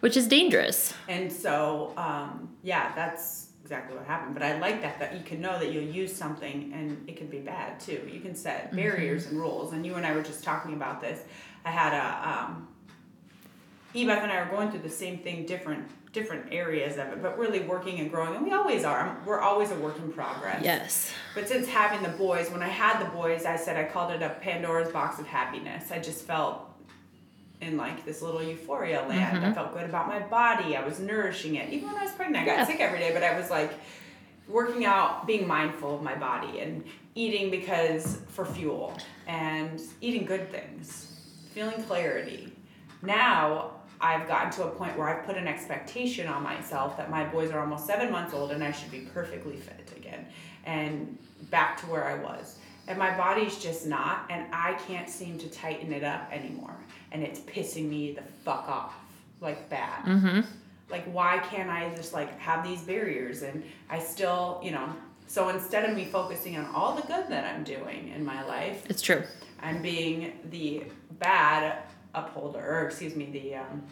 which 0.00 0.16
is 0.16 0.26
dangerous. 0.26 0.94
And 1.08 1.32
so, 1.32 1.92
um, 1.96 2.56
yeah, 2.62 2.94
that's 2.94 3.48
exactly 3.62 3.96
what 3.96 4.06
happened. 4.06 4.34
But 4.34 4.42
I 4.42 4.58
like 4.58 4.82
that 4.82 4.98
that 4.98 5.14
you 5.14 5.22
can 5.22 5.40
know 5.40 5.58
that 5.58 5.72
you'll 5.72 5.84
use 5.84 6.14
something 6.14 6.72
and 6.74 7.08
it 7.08 7.16
can 7.16 7.28
be 7.28 7.38
bad 7.38 7.78
too. 7.78 8.00
You 8.10 8.20
can 8.20 8.34
set 8.34 8.74
barriers 8.74 9.26
and 9.26 9.38
rules. 9.38 9.72
And 9.72 9.86
you 9.86 9.94
and 9.94 10.04
I 10.04 10.12
were 10.12 10.22
just 10.22 10.42
talking 10.42 10.74
about 10.74 11.00
this. 11.00 11.22
I 11.64 11.70
had 11.70 11.92
a 11.92 12.28
um, 12.28 12.68
Ebeth 13.94 14.22
and 14.22 14.32
I 14.32 14.36
are 14.36 14.50
going 14.50 14.70
through 14.70 14.80
the 14.80 14.90
same 14.90 15.18
thing, 15.18 15.46
different 15.46 15.86
different 16.12 16.46
areas 16.52 16.94
of 16.94 17.06
it, 17.08 17.22
but 17.22 17.38
really 17.38 17.60
working 17.60 18.00
and 18.00 18.10
growing. 18.10 18.34
And 18.34 18.44
we 18.44 18.52
always 18.52 18.84
are. 18.84 18.98
I'm- 19.00 19.24
We're 19.24 19.40
always 19.40 19.70
a 19.70 19.76
work 19.76 19.96
in 19.98 20.12
progress. 20.12 20.60
Yes. 20.64 21.12
But 21.34 21.46
since 21.48 21.68
having 21.68 22.02
the 22.02 22.16
boys, 22.16 22.50
when 22.50 22.62
I 22.62 22.68
had 22.68 23.00
the 23.00 23.08
boys, 23.10 23.44
I 23.46 23.56
said 23.56 23.76
I 23.76 23.84
called 23.88 24.10
it 24.12 24.20
a 24.22 24.30
Pandora's 24.40 24.90
box 24.90 25.20
of 25.20 25.26
happiness. 25.26 25.92
I 25.92 26.00
just 26.00 26.24
felt 26.26 26.66
in 27.60 27.76
like 27.76 28.04
this 28.04 28.22
little 28.22 28.42
euphoria 28.42 29.02
land. 29.02 29.36
Mm-hmm. 29.36 29.46
I 29.46 29.52
felt 29.52 29.72
good 29.72 29.84
about 29.84 30.08
my 30.08 30.18
body. 30.18 30.76
I 30.76 30.84
was 30.84 30.98
nourishing 30.98 31.54
it. 31.56 31.70
Even 31.72 31.88
when 31.88 31.98
I 31.98 32.04
was 32.04 32.12
pregnant, 32.12 32.42
I 32.42 32.46
got 32.46 32.58
Yeah. 32.58 32.66
sick 32.66 32.80
every 32.80 32.98
day, 32.98 33.12
but 33.12 33.22
I 33.22 33.38
was 33.38 33.50
like 33.50 33.70
working 34.48 34.84
out, 34.84 35.26
being 35.28 35.46
mindful 35.46 35.94
of 35.94 36.02
my 36.02 36.16
body 36.16 36.58
and 36.60 36.82
eating 37.14 37.50
because 37.50 38.18
for 38.28 38.44
fuel 38.44 38.96
and 39.28 39.80
eating 40.00 40.24
good 40.24 40.50
things, 40.50 41.20
feeling 41.52 41.80
clarity. 41.84 42.52
Now 43.02 43.72
I've 44.00 44.26
gotten 44.26 44.50
to 44.52 44.64
a 44.64 44.70
point 44.70 44.96
where 44.96 45.08
I've 45.08 45.26
put 45.26 45.36
an 45.36 45.46
expectation 45.46 46.26
on 46.26 46.42
myself 46.42 46.96
that 46.96 47.10
my 47.10 47.24
boys 47.24 47.50
are 47.50 47.60
almost 47.60 47.86
seven 47.86 48.10
months 48.10 48.32
old 48.32 48.50
and 48.50 48.64
I 48.64 48.72
should 48.72 48.90
be 48.90 49.00
perfectly 49.00 49.56
fit 49.56 49.92
again 49.96 50.26
and 50.64 51.18
back 51.50 51.80
to 51.80 51.86
where 51.86 52.04
I 52.04 52.14
was. 52.14 52.58
And 52.88 52.98
my 52.98 53.16
body's 53.16 53.58
just 53.58 53.86
not, 53.86 54.26
and 54.30 54.46
I 54.52 54.72
can't 54.88 55.08
seem 55.08 55.38
to 55.38 55.48
tighten 55.48 55.92
it 55.92 56.02
up 56.02 56.28
anymore. 56.32 56.74
And 57.12 57.22
it's 57.22 57.40
pissing 57.40 57.88
me 57.88 58.12
the 58.12 58.22
fuck 58.44 58.68
off, 58.68 58.94
like 59.40 59.68
bad. 59.68 60.04
Mm-hmm. 60.04 60.40
Like, 60.90 61.04
why 61.12 61.38
can't 61.38 61.70
I 61.70 61.94
just 61.94 62.12
like 62.12 62.36
have 62.40 62.64
these 62.64 62.80
barriers? 62.80 63.42
And 63.42 63.62
I 63.88 64.00
still, 64.00 64.60
you 64.64 64.72
know, 64.72 64.92
so 65.28 65.50
instead 65.50 65.88
of 65.88 65.94
me 65.94 66.06
focusing 66.06 66.56
on 66.56 66.66
all 66.74 66.96
the 66.96 67.02
good 67.02 67.28
that 67.28 67.44
I'm 67.44 67.62
doing 67.62 68.10
in 68.14 68.24
my 68.24 68.42
life, 68.44 68.84
It's 68.88 69.02
true. 69.02 69.22
I'm 69.62 69.82
being 69.82 70.32
the 70.50 70.84
bad 71.12 71.82
upholder, 72.14 72.58
or 72.58 72.86
excuse 72.86 73.14
me, 73.16 73.26
the 73.26 73.56
um, 73.56 73.82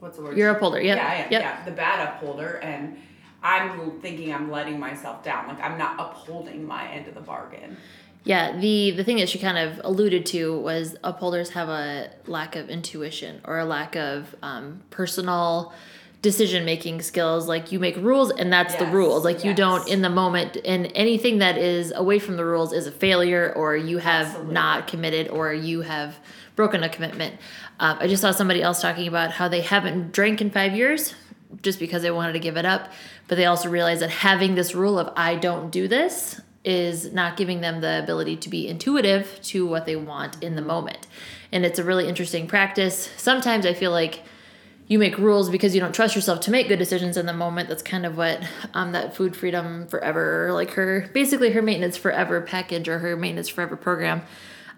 what's 0.00 0.16
the 0.16 0.24
word? 0.24 0.36
You're 0.36 0.50
upholder. 0.50 0.80
Yep. 0.80 0.96
Yeah, 0.96 1.06
I 1.06 1.14
am. 1.14 1.32
Yep. 1.32 1.42
Yeah, 1.42 1.64
the 1.64 1.72
bad 1.72 2.08
upholder, 2.08 2.58
and 2.62 2.98
I'm 3.42 4.00
thinking 4.00 4.34
I'm 4.34 4.50
letting 4.50 4.78
myself 4.78 5.22
down. 5.22 5.48
Like 5.48 5.60
I'm 5.60 5.78
not 5.78 5.98
upholding 5.98 6.66
my 6.66 6.88
end 6.88 7.08
of 7.08 7.14
the 7.14 7.20
bargain. 7.20 7.76
Yeah, 8.24 8.58
the 8.58 8.90
the 8.90 9.04
thing 9.04 9.18
that 9.18 9.28
she 9.28 9.38
kind 9.38 9.56
of 9.56 9.80
alluded 9.84 10.26
to 10.26 10.58
was 10.58 10.96
upholders 11.04 11.50
have 11.50 11.68
a 11.68 12.10
lack 12.26 12.56
of 12.56 12.68
intuition 12.68 13.40
or 13.44 13.58
a 13.58 13.64
lack 13.64 13.94
of 13.94 14.34
um, 14.42 14.82
personal 14.90 15.72
decision 16.22 16.64
making 16.64 17.02
skills. 17.02 17.46
Like 17.46 17.72
you 17.72 17.78
make 17.78 17.96
rules 17.96 18.30
and 18.30 18.52
that's 18.52 18.74
the 18.76 18.86
rules. 18.86 19.24
Like 19.24 19.44
you 19.44 19.54
don't 19.54 19.86
in 19.88 20.02
the 20.02 20.10
moment 20.10 20.56
and 20.64 20.90
anything 20.94 21.38
that 21.38 21.56
is 21.56 21.92
away 21.94 22.18
from 22.18 22.36
the 22.36 22.44
rules 22.44 22.72
is 22.72 22.86
a 22.86 22.92
failure 22.92 23.52
or 23.54 23.76
you 23.76 23.98
have 23.98 24.26
Absolutely. 24.26 24.54
not 24.54 24.86
committed 24.88 25.28
or 25.28 25.52
you 25.52 25.82
have 25.82 26.18
broken 26.56 26.82
a 26.82 26.88
commitment. 26.88 27.34
Um, 27.78 27.98
I 28.00 28.06
just 28.06 28.22
saw 28.22 28.32
somebody 28.32 28.62
else 28.62 28.80
talking 28.80 29.06
about 29.06 29.32
how 29.32 29.48
they 29.48 29.60
haven't 29.60 30.12
drank 30.12 30.40
in 30.40 30.50
five 30.50 30.74
years 30.74 31.14
just 31.62 31.78
because 31.78 32.02
they 32.02 32.10
wanted 32.10 32.32
to 32.32 32.38
give 32.38 32.56
it 32.56 32.64
up, 32.64 32.92
but 33.28 33.36
they 33.36 33.46
also 33.46 33.68
realize 33.68 34.00
that 34.00 34.10
having 34.10 34.54
this 34.54 34.74
rule 34.74 34.98
of 34.98 35.12
I 35.16 35.36
don't 35.36 35.70
do 35.70 35.86
this 35.86 36.40
is 36.64 37.12
not 37.12 37.36
giving 37.36 37.60
them 37.60 37.80
the 37.80 38.00
ability 38.02 38.36
to 38.36 38.48
be 38.48 38.66
intuitive 38.66 39.38
to 39.40 39.64
what 39.66 39.86
they 39.86 39.94
want 39.94 40.42
in 40.42 40.56
the 40.56 40.62
moment. 40.62 41.06
And 41.52 41.64
it's 41.64 41.78
a 41.78 41.84
really 41.84 42.08
interesting 42.08 42.48
practice. 42.48 43.08
Sometimes 43.16 43.64
I 43.64 43.72
feel 43.72 43.92
like 43.92 44.22
you 44.88 44.98
make 44.98 45.18
rules 45.18 45.50
because 45.50 45.74
you 45.74 45.80
don't 45.80 45.94
trust 45.94 46.14
yourself 46.14 46.40
to 46.40 46.50
make 46.50 46.68
good 46.68 46.78
decisions 46.78 47.16
in 47.16 47.26
the 47.26 47.32
moment. 47.32 47.68
That's 47.68 47.82
kind 47.82 48.06
of 48.06 48.16
what 48.16 48.42
um, 48.74 48.92
that 48.92 49.16
Food 49.16 49.36
Freedom 49.36 49.86
Forever, 49.88 50.50
like 50.52 50.70
her, 50.72 51.10
basically 51.12 51.50
her 51.50 51.62
Maintenance 51.62 51.96
Forever 51.96 52.40
package 52.40 52.88
or 52.88 53.00
her 53.00 53.16
Maintenance 53.16 53.48
Forever 53.48 53.76
program 53.76 54.22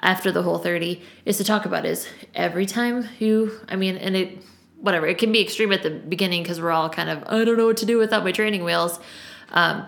after 0.01 0.33
the 0.33 0.43
whole 0.43 0.59
30 0.59 1.03
is 1.25 1.37
to 1.39 1.45
talk 1.45 1.67
about 1.67 1.85
is 1.85 2.09
every 2.35 2.67
time 2.67 3.09
you, 3.19 3.61
I 3.69 3.77
mean, 3.77 3.97
and 3.97 4.17
it, 4.17 4.43
whatever, 4.81 5.07
it 5.07 5.19
can 5.19 5.33
be 5.33 5.43
extreme 5.43 5.73
at 5.73 5.83
the 5.83 5.91
beginning 5.91 6.43
because 6.43 6.61
we're 6.61 6.71
all 6.71 6.89
kind 6.89 7.11
of, 7.11 7.25
I 7.27 7.45
don't 7.45 7.59
know 7.59 7.67
what 7.67 7.79
to 7.79 7.87
do 7.87 7.99
without 7.99 8.25
my 8.25 8.33
training 8.33 8.65
wheels. 8.65 8.99
Um, 9.51 9.87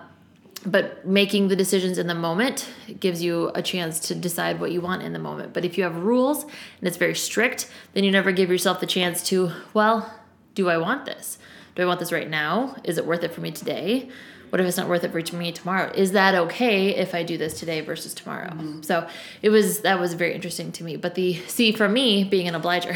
but 0.65 1.05
making 1.05 1.47
the 1.47 1.55
decisions 1.55 1.97
in 1.97 2.07
the 2.07 2.15
moment 2.15 2.69
gives 2.99 3.23
you 3.23 3.51
a 3.55 3.61
chance 3.61 3.99
to 3.99 4.15
decide 4.15 4.59
what 4.59 4.71
you 4.71 4.81
want 4.81 5.01
in 5.01 5.13
the 5.13 5.19
moment. 5.19 5.53
But 5.53 5.65
if 5.65 5.77
you 5.77 5.83
have 5.83 5.95
rules 5.95 6.43
and 6.43 6.87
it's 6.87 6.97
very 6.97 7.15
strict, 7.15 7.69
then 7.93 8.03
you 8.03 8.11
never 8.11 8.31
give 8.31 8.49
yourself 8.49 8.79
the 8.79 8.85
chance 8.85 9.23
to, 9.29 9.51
well, 9.73 10.13
do 10.53 10.69
I 10.69 10.77
want 10.77 11.05
this? 11.05 11.37
Do 11.75 11.83
I 11.83 11.85
want 11.85 11.99
this 11.99 12.11
right 12.11 12.29
now? 12.29 12.75
Is 12.83 12.97
it 12.97 13.05
worth 13.05 13.23
it 13.23 13.33
for 13.33 13.41
me 13.41 13.51
today? 13.51 14.09
What 14.49 14.59
if 14.59 14.67
it's 14.67 14.75
not 14.75 14.89
worth 14.89 15.05
it 15.05 15.11
for 15.11 15.35
me 15.37 15.53
tomorrow? 15.53 15.91
Is 15.95 16.11
that 16.11 16.35
okay 16.35 16.93
if 16.93 17.15
I 17.15 17.23
do 17.23 17.37
this 17.37 17.57
today 17.57 17.79
versus 17.79 18.13
tomorrow? 18.13 18.49
Mm-hmm. 18.49 18.81
So 18.81 19.07
it 19.41 19.49
was 19.49 19.79
that 19.81 19.97
was 19.97 20.13
very 20.13 20.33
interesting 20.33 20.73
to 20.73 20.83
me. 20.83 20.97
But 20.97 21.15
the 21.15 21.35
see 21.47 21.71
for 21.71 21.87
me 21.87 22.25
being 22.25 22.49
an 22.49 22.55
obliger, 22.55 22.93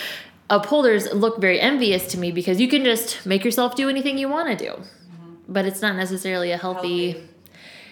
upholders 0.50 1.12
look 1.12 1.40
very 1.40 1.58
envious 1.58 2.06
to 2.12 2.18
me 2.18 2.30
because 2.30 2.60
you 2.60 2.68
can 2.68 2.84
just 2.84 3.26
make 3.26 3.44
yourself 3.44 3.74
do 3.74 3.88
anything 3.88 4.16
you 4.16 4.28
want 4.28 4.56
to 4.56 4.64
do, 4.64 4.80
but 5.52 5.64
it's 5.66 5.82
not 5.82 5.96
necessarily 5.96 6.50
a 6.50 6.56
healthy 6.56 7.12
Healthy. 7.12 7.28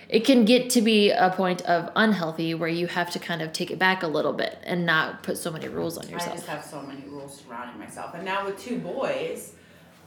it 0.09 0.25
can 0.25 0.45
get 0.45 0.71
to 0.71 0.83
be 0.83 1.11
a 1.11 1.31
point 1.31 1.63
of 1.63 1.91
unhealthy 1.97 2.55
where 2.55 2.69
you 2.69 2.87
have 2.87 3.11
to 3.11 3.19
kind 3.19 3.43
of 3.43 3.53
take 3.53 3.71
it 3.71 3.79
back 3.79 4.03
a 4.03 4.07
little 4.09 4.33
bit 4.33 4.59
and 4.65 4.87
not 4.87 5.23
put 5.23 5.37
so 5.39 5.51
many 5.51 5.69
rules 5.69 5.99
on 5.99 6.09
yourself. 6.09 6.33
I 6.33 6.37
just 6.37 6.49
have 6.49 6.65
so 6.65 6.83
many 6.83 7.03
rules 7.09 7.41
surrounding 7.41 7.79
myself. 7.79 8.15
And 8.15 8.25
now 8.25 8.45
with 8.47 8.59
two 8.59 8.79
boys, 8.79 9.55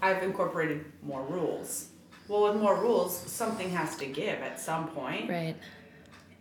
I've 0.02 0.22
incorporated 0.24 0.86
more 1.02 1.24
rules. 1.24 1.88
Well, 2.28 2.52
with 2.52 2.62
more 2.62 2.80
rules, 2.82 3.16
something 3.16 3.70
has 3.72 3.96
to 3.98 4.06
give 4.06 4.40
at 4.42 4.60
some 4.60 4.88
point. 4.90 5.30
Right. 5.30 5.56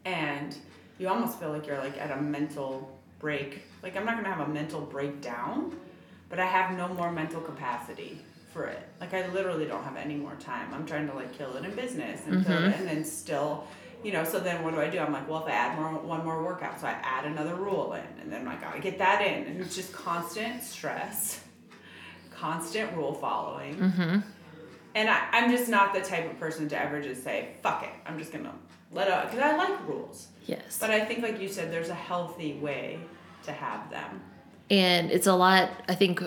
And 0.05 0.57
you 0.99 1.09
almost 1.09 1.39
feel 1.39 1.51
like 1.51 1.67
you're 1.67 1.79
like 1.79 1.99
at 1.99 2.11
a 2.17 2.21
mental 2.21 2.99
break. 3.19 3.63
Like 3.83 3.97
I'm 3.97 4.05
not 4.05 4.17
gonna 4.17 4.33
have 4.33 4.49
a 4.49 4.51
mental 4.53 4.81
breakdown, 4.81 5.77
but 6.29 6.41
I 6.41 6.47
have 6.47 6.77
no 6.77 6.89
more 6.89 7.13
mental 7.13 7.41
capacity 7.41 8.21
for 8.53 8.65
it. 8.65 8.83
Like 9.13 9.25
I 9.25 9.29
literally 9.29 9.67
don't 9.67 9.85
have 9.85 9.97
any 9.97 10.17
more 10.17 10.35
time. 10.37 10.73
I'm 10.73 10.87
trying 10.87 11.07
to 11.09 11.15
like 11.15 11.33
kill 11.37 11.55
it 11.57 11.65
in 11.65 11.75
business 11.75 12.23
and 12.27 12.45
kill 12.47 12.65
it 12.65 12.75
and 12.79 12.89
then 12.89 13.05
still 13.05 13.67
you 14.03 14.11
know, 14.11 14.25
so 14.25 14.41
then 14.41 14.65
what 14.65 14.75
do 14.75 14.81
I 14.81 14.91
do? 14.91 14.99
I'm 14.99 15.13
like, 15.13 15.29
well, 15.31 15.45
if 15.45 15.49
I 15.49 15.55
add 15.55 15.79
more, 15.79 15.91
one 15.93 16.25
more 16.25 16.43
workout, 16.43 16.81
so 16.81 16.89
I 16.89 16.97
add 17.05 17.25
another 17.25 17.55
rule 17.55 17.93
in, 17.93 18.21
and 18.21 18.33
then 18.33 18.49
I 18.49 18.57
gotta 18.57 18.81
get 18.81 18.99
that 18.99 19.23
in, 19.25 19.45
and 19.47 19.61
it's 19.61 19.77
just 19.77 19.93
constant 19.93 20.61
stress, 20.65 21.39
constant 22.35 22.97
rule 22.97 23.15
following, 23.15 23.77
Mm-hmm. 23.77 24.19
and 24.97 25.09
I, 25.09 25.29
I'm 25.31 25.53
just 25.53 25.69
not 25.69 25.95
the 25.95 26.01
type 26.01 26.29
of 26.29 26.37
person 26.41 26.69
to 26.71 26.77
ever 26.83 27.01
just 27.01 27.23
say, 27.23 27.51
fuck 27.63 27.85
it, 27.85 27.91
I'm 28.05 28.19
just 28.19 28.33
gonna 28.33 28.53
let 28.91 29.07
it, 29.07 29.31
because 29.31 29.39
I 29.39 29.57
like 29.57 29.87
rules. 29.87 30.27
Yes. 30.47 30.79
But 30.81 30.91
I 30.91 31.05
think, 31.05 31.23
like 31.23 31.41
you 31.41 31.47
said, 31.47 31.71
there's 31.73 31.89
a 31.91 31.95
healthy 31.95 32.55
way 32.55 32.99
to 33.45 33.53
have 33.53 33.89
them. 33.89 34.21
And 34.71 35.11
it's 35.11 35.27
a 35.27 35.35
lot 35.35 35.71
i 35.89 35.95
think 35.95 36.23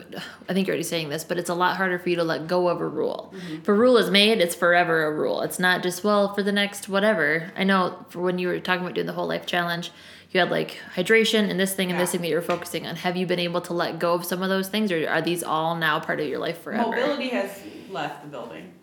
i 0.49 0.53
think 0.53 0.67
you're 0.67 0.73
already 0.73 0.83
saying 0.83 1.09
this 1.09 1.23
but 1.23 1.37
it's 1.37 1.49
a 1.49 1.53
lot 1.53 1.77
harder 1.77 1.97
for 1.97 2.09
you 2.09 2.15
to 2.15 2.23
let 2.23 2.47
go 2.47 2.67
of 2.67 2.81
a 2.81 2.87
rule. 2.87 3.33
Mm-hmm. 3.35 3.55
If 3.55 3.67
a 3.67 3.73
rule 3.73 3.97
is 3.97 4.09
made 4.09 4.39
it's 4.39 4.55
forever 4.55 5.05
a 5.05 5.11
rule. 5.11 5.41
It's 5.41 5.59
not 5.59 5.83
just 5.83 6.03
well 6.03 6.33
for 6.33 6.43
the 6.43 6.51
next 6.51 6.89
whatever. 6.89 7.51
I 7.55 7.63
know 7.63 8.05
for 8.09 8.21
when 8.21 8.39
you 8.39 8.47
were 8.47 8.59
talking 8.59 8.83
about 8.83 8.95
doing 8.95 9.07
the 9.07 9.13
whole 9.13 9.27
life 9.27 9.45
challenge 9.45 9.91
you 10.31 10.39
had 10.39 10.51
like 10.51 10.77
hydration 10.93 11.49
and 11.49 11.57
this 11.57 11.73
thing 11.73 11.89
and 11.91 11.99
this 11.99 12.11
thing 12.11 12.21
that 12.21 12.27
you're 12.27 12.41
focusing 12.41 12.85
on 12.85 12.97
have 12.97 13.15
you 13.15 13.25
been 13.25 13.39
able 13.39 13.61
to 13.61 13.73
let 13.73 13.99
go 13.99 14.13
of 14.13 14.25
some 14.25 14.43
of 14.43 14.49
those 14.49 14.67
things 14.67 14.91
or 14.91 15.07
are 15.07 15.21
these 15.21 15.43
all 15.43 15.75
now 15.75 15.99
part 15.99 16.19
of 16.19 16.27
your 16.27 16.39
life 16.39 16.61
forever? 16.61 16.89
Mobility 16.89 17.29
has 17.29 17.61
left 17.89 18.21
the 18.21 18.27
building. 18.27 18.73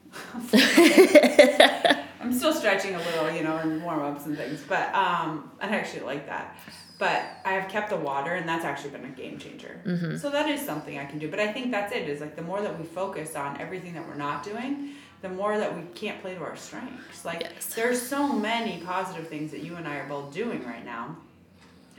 I'm 2.22 2.32
still 2.32 2.52
stretching 2.52 2.94
a 2.94 2.98
little, 2.98 3.30
you 3.30 3.42
know, 3.42 3.56
and 3.58 3.82
warm 3.82 4.00
ups 4.02 4.26
and 4.26 4.36
things, 4.36 4.62
but 4.68 4.94
um, 4.94 5.50
I 5.60 5.66
actually 5.68 6.02
like 6.02 6.26
that. 6.26 6.56
But 6.98 7.22
I 7.44 7.52
have 7.54 7.68
kept 7.68 7.90
the 7.90 7.96
water, 7.96 8.34
and 8.34 8.48
that's 8.48 8.64
actually 8.64 8.90
been 8.90 9.04
a 9.04 9.08
game 9.08 9.36
changer. 9.38 9.80
Mm-hmm. 9.84 10.16
So 10.18 10.30
that 10.30 10.48
is 10.48 10.60
something 10.60 10.98
I 10.98 11.04
can 11.04 11.18
do. 11.18 11.28
But 11.28 11.40
I 11.40 11.52
think 11.52 11.72
that's 11.72 11.92
it. 11.92 12.08
Is 12.08 12.20
like 12.20 12.36
the 12.36 12.42
more 12.42 12.60
that 12.62 12.78
we 12.78 12.84
focus 12.84 13.34
on 13.34 13.60
everything 13.60 13.94
that 13.94 14.06
we're 14.06 14.14
not 14.14 14.44
doing, 14.44 14.90
the 15.20 15.28
more 15.28 15.58
that 15.58 15.74
we 15.74 15.82
can't 15.94 16.20
play 16.22 16.34
to 16.34 16.40
our 16.40 16.54
strengths. 16.56 17.24
Like 17.24 17.40
Yes. 17.40 17.74
there's 17.74 18.00
so 18.00 18.32
many 18.32 18.82
positive 18.84 19.26
things 19.28 19.50
that 19.50 19.60
you 19.62 19.74
and 19.76 19.88
I 19.88 19.96
are 19.96 20.08
both 20.08 20.32
doing 20.32 20.64
right 20.64 20.84
now, 20.84 21.16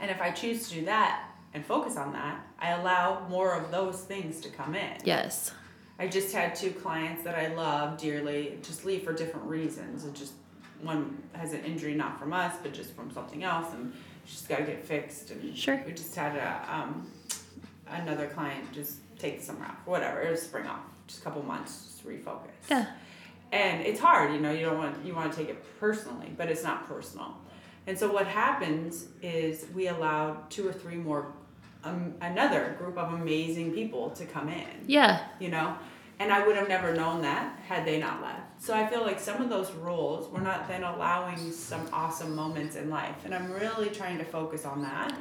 and 0.00 0.10
if 0.10 0.20
I 0.22 0.30
choose 0.30 0.68
to 0.68 0.76
do 0.76 0.84
that 0.86 1.30
and 1.52 1.64
focus 1.64 1.96
on 1.96 2.12
that, 2.14 2.40
I 2.58 2.70
allow 2.70 3.26
more 3.28 3.54
of 3.54 3.70
those 3.70 4.00
things 4.04 4.40
to 4.40 4.48
come 4.48 4.74
in. 4.74 4.96
yes 5.04 5.52
I 5.98 6.08
just 6.08 6.32
had 6.34 6.54
two 6.54 6.70
clients 6.72 7.22
that 7.24 7.36
I 7.36 7.54
love 7.54 7.98
dearly 7.98 8.58
just 8.62 8.84
leave 8.84 9.04
for 9.04 9.12
different 9.12 9.46
reasons. 9.46 10.04
It 10.04 10.14
just 10.14 10.32
one 10.82 11.22
has 11.34 11.52
an 11.52 11.64
injury 11.64 11.94
not 11.94 12.18
from 12.18 12.32
us, 12.32 12.54
but 12.62 12.72
just 12.74 12.94
from 12.94 13.10
something 13.10 13.44
else, 13.44 13.72
and 13.72 13.92
she's 14.26 14.42
got 14.42 14.58
to 14.58 14.64
get 14.64 14.84
fixed. 14.84 15.30
And 15.30 15.56
Sure. 15.56 15.82
we 15.86 15.92
just 15.92 16.14
had 16.14 16.36
a 16.36 16.66
um, 16.74 17.06
another 17.88 18.26
client 18.26 18.72
just 18.72 18.96
take 19.18 19.38
the 19.38 19.44
summer 19.44 19.64
off, 19.66 19.76
whatever. 19.86 20.20
It 20.22 20.30
was 20.30 20.42
spring 20.42 20.66
off, 20.66 20.80
just 21.06 21.20
a 21.20 21.24
couple 21.24 21.42
months, 21.42 21.84
just 21.86 22.06
refocus. 22.06 22.48
yeah 22.68 22.86
And 23.52 23.82
it's 23.82 24.00
hard, 24.00 24.32
you 24.34 24.40
know. 24.40 24.50
You 24.50 24.66
don't 24.66 24.78
want 24.78 25.04
you 25.06 25.14
want 25.14 25.32
to 25.32 25.38
take 25.38 25.48
it 25.48 25.62
personally, 25.78 26.32
but 26.36 26.50
it's 26.50 26.64
not 26.64 26.88
personal. 26.88 27.36
And 27.86 27.96
so 27.98 28.10
what 28.10 28.26
happens 28.26 29.06
is 29.22 29.66
we 29.74 29.88
allowed 29.88 30.50
two 30.50 30.66
or 30.66 30.72
three 30.72 30.96
more, 30.96 31.32
um, 31.84 32.14
another 32.20 32.74
group 32.78 32.96
of 32.98 33.12
amazing 33.12 33.72
people 33.72 34.10
to 34.10 34.24
come 34.24 34.48
in. 34.48 34.66
Yeah. 34.86 35.26
You 35.38 35.50
know? 35.50 35.76
And 36.20 36.32
i 36.32 36.46
would 36.46 36.54
have 36.56 36.68
never 36.68 36.94
known 36.94 37.22
that 37.22 37.58
had 37.66 37.84
they 37.84 37.98
not 37.98 38.22
left. 38.22 38.62
So 38.62 38.72
i 38.72 38.86
feel 38.86 39.02
like 39.02 39.18
some 39.18 39.42
of 39.42 39.48
those 39.50 39.72
rules 39.72 40.28
we're 40.32 40.40
not 40.40 40.68
then 40.68 40.84
allowing 40.84 41.50
some 41.52 41.86
awesome 41.92 42.34
moments 42.36 42.76
in 42.76 42.88
life. 42.88 43.16
And 43.24 43.34
i'm 43.34 43.50
really 43.50 43.88
trying 43.88 44.18
to 44.18 44.24
focus 44.24 44.64
on 44.64 44.82
that 44.82 45.12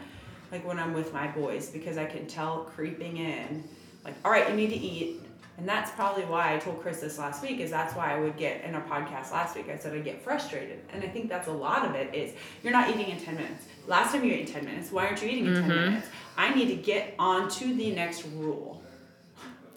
like 0.54 0.66
when 0.66 0.80
i'm 0.80 0.94
with 0.94 1.12
my 1.12 1.28
boys 1.28 1.70
because 1.72 1.98
i 1.98 2.06
can 2.06 2.28
tell 2.28 2.60
creeping 2.76 3.18
in 3.18 3.64
like 4.06 4.14
all 4.24 4.32
right 4.32 4.48
you 4.50 4.56
need 4.56 4.70
to 4.70 4.78
eat 4.78 5.20
and 5.58 5.68
that's 5.68 5.92
probably 5.92 6.24
why 6.26 6.56
i 6.56 6.58
told 6.58 6.82
chris 6.82 7.00
this 7.00 7.18
last 7.18 7.42
week 7.42 7.60
is 7.60 7.70
that's 7.70 7.96
why 7.96 8.14
i 8.14 8.20
would 8.20 8.36
get 8.38 8.64
in 8.64 8.74
our 8.76 8.84
podcast 8.84 9.32
last 9.32 9.56
week 9.56 9.70
i 9.70 9.78
said 9.78 9.94
i 9.94 10.00
get 10.00 10.22
frustrated 10.22 10.80
and 10.92 11.04
i 11.04 11.08
think 11.08 11.30
that's 11.30 11.48
a 11.48 11.52
lot 11.52 11.86
of 11.86 11.96
it 11.96 12.14
is 12.14 12.34
you're 12.64 12.74
not 12.74 12.90
eating 12.90 13.08
in 13.10 13.20
10 13.20 13.36
minutes 13.36 13.66
last 13.88 14.14
time 14.14 14.24
you 14.24 14.34
ate 14.34 14.48
in 14.48 14.54
10 14.54 14.66
minutes 14.66 14.92
why 14.92 15.06
aren't 15.06 15.22
you 15.22 15.30
eating 15.30 15.46
in 15.46 15.54
10 15.54 15.64
mm-hmm. 15.64 15.70
minutes 15.70 16.08
i 16.38 16.54
need 16.54 16.68
to 16.68 16.76
get 16.76 17.14
on 17.20 17.50
to 17.50 17.74
the 17.76 17.92
next 17.92 18.26
rule 18.36 18.82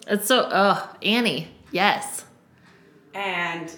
it's 0.07 0.27
so 0.27 0.49
oh 0.51 0.95
annie 1.01 1.47
yes 1.71 2.25
and 3.13 3.75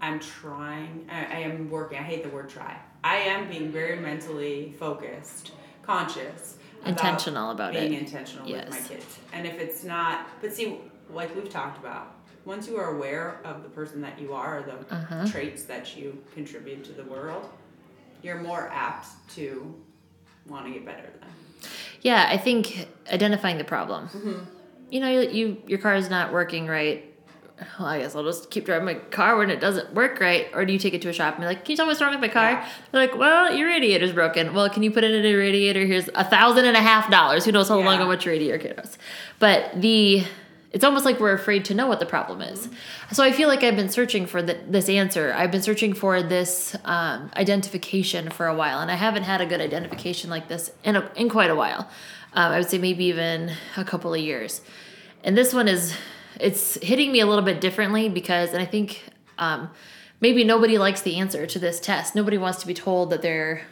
I'm 0.00 0.20
trying. 0.20 1.08
I, 1.10 1.24
I 1.24 1.38
am 1.40 1.70
working. 1.70 1.98
I 1.98 2.02
hate 2.02 2.22
the 2.22 2.28
word 2.28 2.48
try. 2.48 2.76
I 3.02 3.16
am 3.16 3.48
being 3.48 3.70
very 3.70 3.98
mentally 3.98 4.74
focused, 4.78 5.52
conscious, 5.82 6.56
about 6.82 6.90
Intentional 6.90 7.50
about 7.50 7.74
it. 7.74 7.80
being 7.80 7.94
it. 7.94 8.00
intentional 8.02 8.50
with 8.50 8.70
my 8.70 8.80
kids. 8.80 9.18
And 9.32 9.46
if 9.46 9.58
it's 9.58 9.82
not, 9.82 10.26
but 10.40 10.52
see, 10.52 10.78
like 11.12 11.34
we've 11.34 11.48
talked 11.50 11.78
about, 11.78 12.14
once 12.44 12.66
you 12.68 12.76
are 12.78 12.94
aware 12.96 13.40
of 13.44 13.62
the 13.62 13.68
person 13.68 14.00
that 14.02 14.18
you 14.20 14.32
are, 14.32 14.58
or 14.58 14.62
the 14.62 14.94
Uh-huh. 14.94 15.26
traits 15.28 15.64
that 15.64 15.96
you 15.96 16.16
contribute 16.34 16.84
to 16.84 16.92
the 16.92 17.04
world, 17.04 17.48
you're 18.22 18.40
more 18.40 18.68
apt 18.72 19.06
to 19.36 19.74
want 20.46 20.66
to 20.66 20.72
get 20.72 20.84
better 20.84 21.08
then. 21.20 21.30
Yeah, 22.02 22.26
I 22.30 22.36
think 22.36 22.88
identifying 23.12 23.58
the 23.58 23.64
problem. 23.64 24.08
Mm-hmm. 24.08 24.38
You 24.90 25.00
know, 25.00 25.08
you, 25.10 25.30
you 25.30 25.62
your 25.66 25.78
car 25.78 25.94
is 25.96 26.08
not 26.08 26.32
working 26.32 26.66
right. 26.66 27.04
Well, 27.78 27.88
I 27.88 27.98
guess 27.98 28.14
I'll 28.14 28.22
just 28.24 28.50
keep 28.52 28.64
driving 28.64 28.86
my 28.86 28.94
car 28.94 29.36
when 29.36 29.50
it 29.50 29.60
doesn't 29.60 29.92
work 29.92 30.20
right. 30.20 30.46
Or 30.54 30.64
do 30.64 30.72
you 30.72 30.78
take 30.78 30.94
it 30.94 31.02
to 31.02 31.08
a 31.08 31.12
shop 31.12 31.34
and 31.34 31.42
be 31.42 31.46
like, 31.46 31.64
"Can 31.64 31.72
you 31.72 31.76
tell 31.76 31.86
me 31.86 31.90
what's 31.90 32.00
wrong 32.00 32.12
with 32.12 32.20
my 32.20 32.28
car?" 32.28 32.52
Yeah. 32.52 32.68
They're 32.92 33.00
like, 33.08 33.18
"Well, 33.18 33.52
your 33.52 33.66
radiator's 33.68 34.12
broken." 34.12 34.54
Well, 34.54 34.70
can 34.70 34.84
you 34.84 34.92
put 34.92 35.02
in 35.04 35.12
a 35.12 35.20
new 35.20 35.36
radiator? 35.36 35.84
Here's 35.84 36.08
a 36.14 36.22
thousand 36.24 36.66
and 36.66 36.76
a 36.76 36.80
half 36.80 37.10
dollars. 37.10 37.44
Who 37.44 37.50
knows 37.52 37.68
how 37.68 37.74
long 37.80 37.98
Yeah. 37.98 38.04
or 38.04 38.06
what 38.06 38.24
your 38.24 38.32
radiator 38.32 38.74
costs? 38.74 38.96
But 39.40 39.72
the 39.80 40.24
it's 40.70 40.84
almost 40.84 41.04
like 41.04 41.18
we're 41.18 41.32
afraid 41.32 41.64
to 41.66 41.74
know 41.74 41.86
what 41.86 41.98
the 41.98 42.06
problem 42.06 42.42
is. 42.42 42.68
So 43.12 43.24
I 43.24 43.32
feel 43.32 43.48
like 43.48 43.62
I've 43.62 43.76
been 43.76 43.88
searching 43.88 44.26
for 44.26 44.42
the, 44.42 44.58
this 44.68 44.88
answer. 44.88 45.32
I've 45.34 45.50
been 45.50 45.62
searching 45.62 45.94
for 45.94 46.22
this 46.22 46.76
um, 46.84 47.30
identification 47.36 48.30
for 48.30 48.46
a 48.46 48.54
while, 48.54 48.80
and 48.80 48.90
I 48.90 48.94
haven't 48.94 49.22
had 49.22 49.40
a 49.40 49.46
good 49.46 49.60
identification 49.60 50.28
like 50.28 50.48
this 50.48 50.70
in 50.84 50.96
a, 50.96 51.10
in 51.16 51.30
quite 51.30 51.50
a 51.50 51.54
while. 51.54 51.88
Um, 52.34 52.52
I 52.52 52.58
would 52.58 52.68
say 52.68 52.78
maybe 52.78 53.04
even 53.06 53.52
a 53.76 53.84
couple 53.84 54.12
of 54.12 54.20
years. 54.20 54.60
And 55.24 55.36
this 55.36 55.54
one 55.54 55.68
is 55.68 55.94
it's 56.38 56.74
hitting 56.82 57.10
me 57.12 57.20
a 57.20 57.26
little 57.26 57.44
bit 57.44 57.60
differently 57.60 58.08
because, 58.08 58.52
and 58.52 58.62
I 58.62 58.66
think 58.66 59.02
um, 59.38 59.70
maybe 60.20 60.44
nobody 60.44 60.78
likes 60.78 61.00
the 61.00 61.16
answer 61.16 61.46
to 61.46 61.58
this 61.58 61.80
test. 61.80 62.14
Nobody 62.14 62.38
wants 62.38 62.60
to 62.60 62.66
be 62.66 62.74
told 62.74 63.10
that 63.10 63.22
they're 63.22 63.62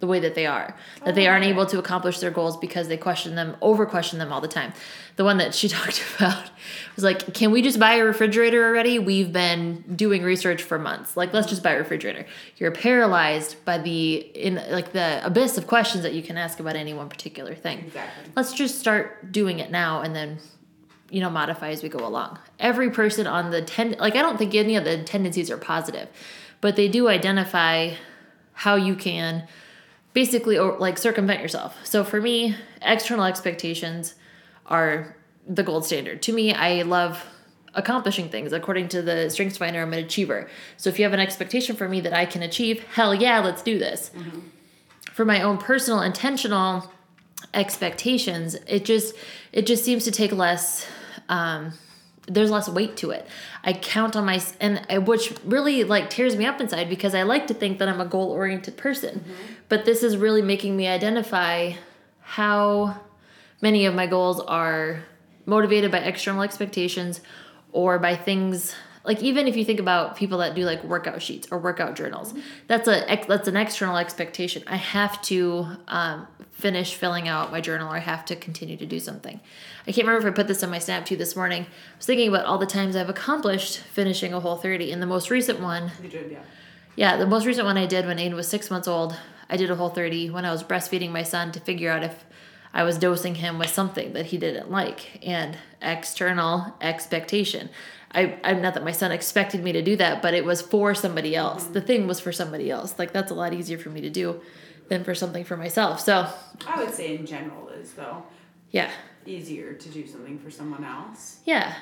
the 0.00 0.06
way 0.06 0.18
that 0.18 0.34
they 0.34 0.46
are 0.46 0.74
that 1.04 1.14
they 1.14 1.26
aren't 1.26 1.44
oh. 1.44 1.48
able 1.48 1.66
to 1.66 1.78
accomplish 1.78 2.18
their 2.18 2.30
goals 2.30 2.56
because 2.56 2.88
they 2.88 2.96
question 2.96 3.34
them 3.34 3.56
over 3.60 3.86
question 3.86 4.18
them 4.18 4.32
all 4.32 4.40
the 4.40 4.48
time. 4.48 4.72
The 5.16 5.24
one 5.24 5.36
that 5.38 5.54
she 5.54 5.68
talked 5.78 6.02
about 6.16 6.50
was 6.96 7.04
like 7.04 7.32
can 7.34 7.50
we 7.52 7.62
just 7.62 7.78
buy 7.78 7.94
a 7.94 8.04
refrigerator 8.04 8.64
already? 8.64 8.98
We've 8.98 9.32
been 9.32 9.84
doing 9.94 10.22
research 10.22 10.62
for 10.62 10.78
months. 10.78 11.16
Like 11.16 11.32
let's 11.32 11.48
just 11.48 11.62
buy 11.62 11.72
a 11.72 11.78
refrigerator. 11.78 12.26
You're 12.56 12.72
paralyzed 12.72 13.62
by 13.64 13.78
the 13.78 14.14
in 14.16 14.56
like 14.70 14.92
the 14.92 15.20
abyss 15.24 15.58
of 15.58 15.66
questions 15.66 16.02
that 16.02 16.14
you 16.14 16.22
can 16.22 16.36
ask 16.36 16.58
about 16.58 16.76
any 16.76 16.94
one 16.94 17.08
particular 17.08 17.54
thing. 17.54 17.80
Exactly. 17.80 18.32
let's 18.34 18.52
just 18.54 18.78
start 18.78 19.30
doing 19.30 19.58
it 19.58 19.70
now 19.70 20.00
and 20.00 20.16
then 20.16 20.38
you 21.10 21.20
know 21.20 21.30
modify 21.30 21.68
as 21.68 21.82
we 21.82 21.90
go 21.90 22.06
along. 22.06 22.38
Every 22.58 22.90
person 22.90 23.26
on 23.26 23.50
the 23.50 23.60
ten 23.60 23.96
like 23.98 24.16
i 24.16 24.22
don't 24.22 24.38
think 24.38 24.54
any 24.54 24.76
of 24.76 24.84
the 24.84 25.02
tendencies 25.04 25.50
are 25.50 25.58
positive 25.58 26.08
but 26.62 26.76
they 26.76 26.88
do 26.88 27.08
identify 27.08 27.94
how 28.52 28.76
you 28.76 28.94
can 28.94 29.46
basically 30.12 30.58
or 30.58 30.76
like 30.78 30.98
circumvent 30.98 31.40
yourself. 31.40 31.76
So 31.84 32.04
for 32.04 32.20
me 32.20 32.56
external 32.82 33.24
expectations 33.24 34.14
are 34.66 35.16
the 35.46 35.62
gold 35.62 35.84
standard. 35.84 36.22
To 36.22 36.32
me 36.32 36.52
i 36.52 36.82
love 36.82 37.24
accomplishing 37.74 38.28
things 38.28 38.52
according 38.52 38.88
to 38.88 39.00
the 39.00 39.30
strengths 39.30 39.56
finder 39.56 39.80
i'm 39.80 39.92
an 39.92 40.00
achiever. 40.04 40.48
So 40.76 40.90
if 40.90 40.98
you 40.98 41.04
have 41.04 41.12
an 41.12 41.20
expectation 41.20 41.76
for 41.76 41.88
me 41.88 42.00
that 42.00 42.12
i 42.12 42.26
can 42.26 42.42
achieve 42.42 42.82
hell 42.94 43.14
yeah 43.14 43.40
let's 43.40 43.62
do 43.62 43.78
this. 43.78 44.10
For 45.12 45.24
my 45.24 45.42
own 45.42 45.58
personal 45.58 46.00
intentional 46.02 46.90
expectations 47.54 48.54
it 48.66 48.84
just 48.84 49.14
it 49.52 49.66
just 49.66 49.84
seems 49.84 50.04
to 50.04 50.10
take 50.10 50.32
less 50.32 50.86
um 51.28 51.72
there's 52.30 52.50
less 52.50 52.68
weight 52.68 52.96
to 52.98 53.10
it. 53.10 53.26
I 53.64 53.72
count 53.72 54.14
on 54.16 54.24
my 54.24 54.40
and 54.60 54.86
I, 54.88 54.98
which 54.98 55.34
really 55.44 55.84
like 55.84 56.08
tears 56.08 56.36
me 56.36 56.46
up 56.46 56.60
inside 56.60 56.88
because 56.88 57.14
i 57.14 57.22
like 57.22 57.46
to 57.48 57.54
think 57.54 57.78
that 57.78 57.88
i'm 57.88 58.00
a 58.00 58.06
goal 58.06 58.30
oriented 58.30 58.76
person 58.76 59.20
mm-hmm. 59.20 59.52
but 59.68 59.84
this 59.84 60.02
is 60.02 60.16
really 60.16 60.42
making 60.42 60.76
me 60.76 60.86
identify 60.86 61.72
how 62.20 63.00
many 63.60 63.84
of 63.86 63.94
my 63.94 64.06
goals 64.06 64.40
are 64.40 65.04
motivated 65.44 65.90
by 65.90 65.98
external 65.98 66.42
expectations 66.42 67.20
or 67.72 67.98
by 67.98 68.16
things 68.16 68.74
like 69.04 69.22
even 69.22 69.46
if 69.46 69.56
you 69.56 69.64
think 69.64 69.80
about 69.80 70.16
people 70.16 70.38
that 70.38 70.54
do 70.54 70.64
like 70.64 70.82
workout 70.84 71.22
sheets 71.22 71.48
or 71.50 71.58
workout 71.58 71.96
journals 71.96 72.34
that's 72.66 72.86
a 72.88 73.04
that's 73.26 73.48
an 73.48 73.56
external 73.56 73.96
expectation. 73.96 74.62
I 74.66 74.76
have 74.76 75.20
to 75.22 75.66
um, 75.88 76.26
finish 76.50 76.94
filling 76.94 77.26
out 77.28 77.50
my 77.50 77.60
journal 77.60 77.88
or 77.88 77.96
i 77.96 78.00
have 78.00 78.24
to 78.26 78.36
continue 78.36 78.76
to 78.76 78.86
do 78.86 79.00
something. 79.00 79.40
I 79.86 79.92
can't 79.92 80.06
remember 80.06 80.28
if 80.28 80.32
i 80.34 80.36
put 80.36 80.48
this 80.48 80.62
on 80.62 80.70
my 80.70 80.78
snap 80.78 81.06
to 81.06 81.14
you 81.14 81.18
this 81.18 81.34
morning. 81.34 81.62
I 81.62 81.96
was 81.96 82.06
thinking 82.06 82.28
about 82.28 82.44
all 82.46 82.58
the 82.58 82.66
times 82.66 82.96
i've 82.96 83.08
accomplished 83.08 83.78
finishing 83.78 84.34
a 84.34 84.40
whole 84.40 84.56
30 84.56 84.92
and 84.92 85.00
the 85.00 85.06
most 85.06 85.30
recent 85.30 85.60
one 85.60 85.90
You 86.02 86.10
did, 86.10 86.30
yeah. 86.30 86.38
yeah, 86.96 87.16
the 87.16 87.26
most 87.26 87.46
recent 87.46 87.66
one 87.66 87.78
I 87.78 87.86
did 87.86 88.06
when 88.06 88.18
Aiden 88.18 88.34
was 88.34 88.48
six 88.48 88.70
months 88.70 88.86
old, 88.86 89.16
I 89.48 89.56
did 89.56 89.70
a 89.70 89.76
whole 89.76 89.88
30 89.90 90.30
when 90.30 90.44
I 90.44 90.52
was 90.52 90.62
breastfeeding 90.62 91.10
my 91.10 91.22
son 91.22 91.52
to 91.52 91.60
figure 91.60 91.90
out 91.90 92.02
if 92.02 92.24
I 92.72 92.84
was 92.84 92.98
dosing 92.98 93.36
him 93.36 93.58
with 93.58 93.70
something 93.70 94.12
that 94.12 94.26
he 94.26 94.38
didn't 94.38 94.70
like. 94.70 95.26
And 95.26 95.58
external 95.82 96.74
expectation. 96.80 97.68
I, 98.12 98.38
I'm 98.42 98.60
not 98.60 98.74
that 98.74 98.84
my 98.84 98.92
son 98.92 99.12
expected 99.12 99.62
me 99.62 99.72
to 99.72 99.82
do 99.82 99.96
that, 99.96 100.20
but 100.20 100.34
it 100.34 100.44
was 100.44 100.60
for 100.60 100.94
somebody 100.94 101.36
else. 101.36 101.64
Mm-hmm. 101.64 101.72
The 101.74 101.80
thing 101.80 102.06
was 102.06 102.18
for 102.20 102.32
somebody 102.32 102.70
else. 102.70 102.98
Like 102.98 103.12
that's 103.12 103.30
a 103.30 103.34
lot 103.34 103.52
easier 103.54 103.78
for 103.78 103.90
me 103.90 104.00
to 104.00 104.10
do 104.10 104.40
than 104.88 105.04
for 105.04 105.14
something 105.14 105.44
for 105.44 105.56
myself. 105.56 106.00
So, 106.00 106.26
I 106.66 106.82
would 106.82 106.92
say 106.92 107.14
in 107.16 107.24
general 107.24 107.68
is 107.68 107.92
though 107.92 108.24
yeah. 108.72 108.90
easier 109.26 109.74
to 109.74 109.88
do 109.88 110.06
something 110.06 110.38
for 110.38 110.50
someone 110.50 110.84
else 110.84 111.38
Yeah. 111.44 111.74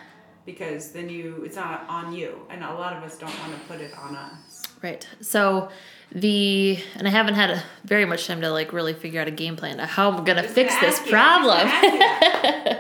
because 0.44 0.92
then 0.92 1.08
you 1.08 1.42
it's 1.47 1.56
not 1.56 1.87
on 1.88 2.12
you, 2.12 2.40
and 2.50 2.62
a 2.62 2.75
lot 2.75 2.94
of 2.97 3.02
us 3.02 3.16
don't 3.18 3.37
want 3.40 3.54
to 3.54 3.61
put 3.68 3.80
it 3.80 3.97
on 3.97 4.14
us. 4.14 4.62
Right. 4.82 5.06
So 5.20 5.70
the 6.12 6.78
and 6.94 7.08
I 7.08 7.11
haven't 7.11 7.35
had 7.35 7.50
a, 7.50 7.62
very 7.85 8.04
much 8.04 8.26
time 8.26 8.40
to 8.42 8.50
like 8.50 8.73
really 8.73 8.94
figure 8.94 9.20
out 9.20 9.28
a 9.28 9.32
game 9.32 9.56
plan 9.56 9.80
of 9.80 9.88
how 9.88 10.11
I'm 10.11 10.25
gonna 10.25 10.42
fix 10.42 10.78
this 10.80 11.00
problem. 11.08 11.68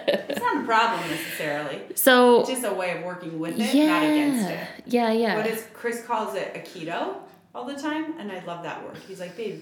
problem 0.68 1.10
necessarily. 1.10 1.82
so 1.94 2.40
It's 2.40 2.50
just 2.50 2.64
a 2.64 2.72
way 2.72 2.96
of 2.98 3.04
working 3.04 3.38
with 3.38 3.58
it, 3.58 3.74
yeah, 3.74 3.86
not 3.86 4.02
against 4.02 4.48
it. 4.50 4.68
yeah, 4.86 5.12
yeah. 5.12 5.36
What 5.36 5.46
is 5.46 5.66
Chris 5.72 6.04
calls 6.04 6.34
it 6.34 6.54
aikido 6.54 7.16
all 7.54 7.64
the 7.64 7.76
time, 7.76 8.18
and 8.18 8.30
I 8.30 8.44
love 8.44 8.62
that 8.64 8.82
word. 8.84 8.96
He's 9.08 9.20
like, 9.20 9.36
babe, 9.36 9.60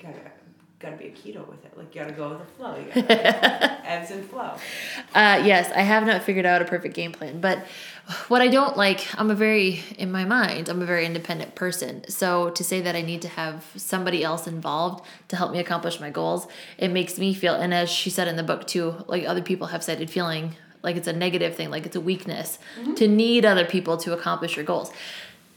gotta 0.00 0.14
gotta 0.84 0.96
be 0.96 1.04
aikido 1.04 1.48
with 1.48 1.64
it. 1.64 1.76
Like 1.76 1.94
you 1.94 2.00
gotta 2.00 2.14
go 2.14 2.30
with 2.30 2.38
the 2.38 2.44
flow. 2.54 2.76
You 2.76 2.86
gotta 2.86 3.86
ebbs 3.90 4.10
and 4.10 4.28
flow. 4.28 4.54
Uh, 5.14 5.42
yes, 5.44 5.70
I 5.74 5.80
have 5.80 6.06
not 6.06 6.22
figured 6.22 6.46
out 6.46 6.62
a 6.62 6.64
perfect 6.64 6.94
game 6.94 7.12
plan, 7.12 7.40
but 7.40 7.64
what 8.28 8.42
I 8.42 8.48
don't 8.48 8.76
like, 8.76 9.06
I'm 9.18 9.30
a 9.30 9.34
very, 9.34 9.82
in 9.96 10.12
my 10.12 10.24
mind, 10.24 10.68
I'm 10.68 10.82
a 10.82 10.86
very 10.86 11.06
independent 11.06 11.54
person. 11.54 12.04
So 12.08 12.50
to 12.50 12.62
say 12.62 12.80
that 12.82 12.94
I 12.94 13.00
need 13.00 13.22
to 13.22 13.28
have 13.28 13.64
somebody 13.76 14.22
else 14.22 14.46
involved 14.46 15.04
to 15.28 15.36
help 15.36 15.52
me 15.52 15.58
accomplish 15.58 16.00
my 16.00 16.10
goals, 16.10 16.46
it 16.76 16.88
makes 16.88 17.18
me 17.18 17.32
feel, 17.32 17.54
and 17.54 17.72
as 17.72 17.88
she 17.88 18.10
said 18.10 18.28
in 18.28 18.36
the 18.36 18.42
book 18.42 18.66
too, 18.66 19.04
like 19.06 19.24
other 19.26 19.42
people 19.42 19.68
have 19.68 19.82
cited 19.82 20.10
feeling 20.10 20.56
like 20.82 20.96
it's 20.96 21.08
a 21.08 21.12
negative 21.14 21.56
thing, 21.56 21.70
like 21.70 21.86
it's 21.86 21.96
a 21.96 22.00
weakness 22.00 22.58
to 22.96 23.08
need 23.08 23.46
other 23.46 23.64
people 23.64 23.96
to 23.96 24.12
accomplish 24.12 24.54
your 24.54 24.66
goals. 24.66 24.92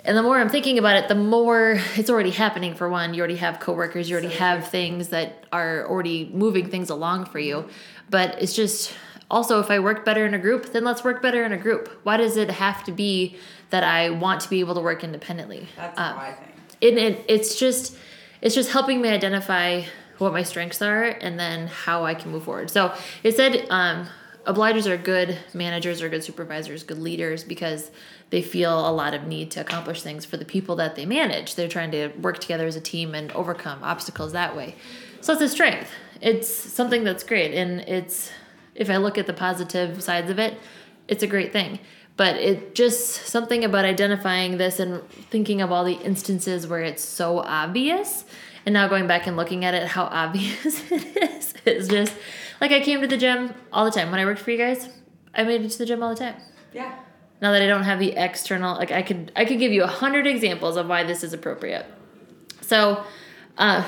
And 0.08 0.18
the 0.18 0.24
more 0.24 0.40
I'm 0.40 0.48
thinking 0.48 0.80
about 0.80 0.96
it, 0.96 1.10
the 1.10 1.16
more 1.16 1.78
it's 1.96 2.10
already 2.10 2.32
happening 2.32 2.74
for 2.74 2.90
one. 2.90 3.14
You 3.14 3.20
already 3.20 3.36
have 3.36 3.60
coworkers, 3.60 4.10
you 4.10 4.16
already 4.16 4.34
So 4.34 4.40
have 4.40 4.70
things 4.70 5.10
that 5.10 5.46
are 5.52 5.86
already 5.86 6.32
moving 6.34 6.70
things 6.70 6.90
along 6.90 7.26
for 7.26 7.40
you. 7.40 7.68
But 8.10 8.42
it's 8.42 8.56
just 8.56 8.94
also 9.30 9.60
if 9.60 9.70
I 9.70 9.80
work 9.80 10.06
better 10.06 10.26
in 10.26 10.34
a 10.34 10.40
group, 10.40 10.72
then 10.72 10.86
let's 10.86 11.04
work 11.04 11.22
better 11.22 11.44
in 11.44 11.52
a 11.52 11.58
group. 11.58 11.90
Why 12.04 12.16
does 12.16 12.38
it 12.38 12.50
have 12.50 12.86
to 12.86 12.94
be 12.94 13.38
that 13.70 13.84
I 13.84 14.10
want 14.10 14.40
to 14.42 14.50
be 14.50 14.62
able 14.62 14.76
to 14.76 14.82
work 14.82 15.04
independently? 15.04 15.68
That's 15.76 16.00
Um, 16.00 16.18
I 16.18 16.32
think. 16.32 16.52
it, 16.80 16.98
it 16.98 17.26
it's 17.28 17.60
just 17.60 17.98
it's 18.42 18.56
just 18.56 18.72
helping 18.72 19.02
me 19.02 19.10
identify 19.10 19.84
what 20.20 20.32
my 20.32 20.44
strengths 20.44 20.82
are 20.82 21.04
and 21.04 21.38
then 21.38 21.68
how 21.68 22.06
I 22.06 22.16
can 22.16 22.32
move 22.32 22.44
forward. 22.44 22.72
So 22.72 22.94
it 23.24 23.36
said 23.36 23.68
um, 23.70 24.08
obligers 24.46 24.88
are 24.88 24.98
good 24.98 25.38
managers 25.54 26.02
or 26.02 26.10
good 26.10 26.24
supervisors, 26.24 26.84
good 26.84 26.98
leaders 26.98 27.44
because 27.44 27.92
they 28.30 28.42
feel 28.42 28.88
a 28.88 28.92
lot 28.92 29.14
of 29.14 29.26
need 29.26 29.52
to 29.52 29.62
accomplish 29.62 30.02
things 30.02 30.26
for 30.26 30.38
the 30.38 30.46
people 30.46 30.76
that 30.76 30.96
they 30.96 31.06
manage. 31.06 31.56
They're 31.56 31.68
trying 31.68 31.92
to 31.92 32.10
work 32.20 32.40
together 32.40 32.68
as 32.68 32.76
a 32.76 32.82
team 32.82 33.16
and 33.16 33.32
overcome 33.32 33.80
obstacles 33.84 34.34
that 34.34 34.56
way. 34.56 34.76
So 35.22 35.34
it's 35.34 35.42
a 35.42 35.50
strength. 35.50 35.90
It's 36.22 36.50
something 36.50 37.04
that's 37.04 37.24
great 37.24 37.54
and 37.54 37.82
it's 37.82 38.32
if 38.78 38.90
I 38.90 38.98
look 38.98 39.18
at 39.18 39.28
the 39.28 39.34
positive 39.34 40.02
sides 40.02 40.30
of 40.30 40.40
it, 40.40 40.58
it's 41.08 41.24
a 41.24 41.28
great 41.28 41.52
thing. 41.52 41.80
But 42.16 42.38
it 42.38 42.74
just 42.74 43.28
something 43.28 43.64
about 43.64 43.86
identifying 43.86 44.58
this 44.58 44.80
and 44.80 45.08
thinking 45.30 45.62
of 45.62 45.72
all 45.72 45.84
the 45.84 45.94
instances 45.94 46.66
where 46.66 46.82
it's 46.82 47.04
so 47.04 47.40
obvious, 47.40 48.26
and 48.66 48.74
now 48.74 48.88
going 48.88 49.08
back 49.08 49.28
and 49.28 49.38
looking 49.38 49.66
at 49.66 49.74
it, 49.74 49.88
how 49.88 50.04
obvious 50.12 50.92
it 50.92 51.18
is. 51.18 51.54
It's 51.66 51.88
just 51.88 52.16
like 52.60 52.72
I 52.72 52.80
came 52.80 53.02
to 53.02 53.08
the 53.08 53.18
gym 53.18 53.54
all 53.72 53.86
the 53.86 53.92
time 53.92 54.10
when 54.10 54.20
I 54.20 54.26
worked 54.26 54.40
for 54.40 54.52
you 54.52 54.58
guys. 54.58 54.90
I 55.34 55.44
made 55.44 55.62
it 55.62 55.70
to 55.70 55.78
the 55.78 55.86
gym 55.86 56.02
all 56.02 56.10
the 56.10 56.20
time. 56.20 56.36
Yeah. 56.74 56.98
Now 57.42 57.52
that 57.52 57.62
I 57.62 57.68
don't 57.68 57.84
have 57.84 58.00
the 58.00 58.14
external, 58.14 58.76
like 58.76 58.92
I 58.92 59.02
could, 59.04 59.32
I 59.36 59.46
could 59.46 59.60
give 59.60 59.72
you 59.72 59.84
a 59.84 59.88
hundred 59.88 60.26
examples 60.28 60.76
of 60.78 60.88
why 60.88 61.04
this 61.04 61.24
is 61.24 61.34
appropriate. 61.34 61.86
So, 62.62 63.04
uh, 63.58 63.88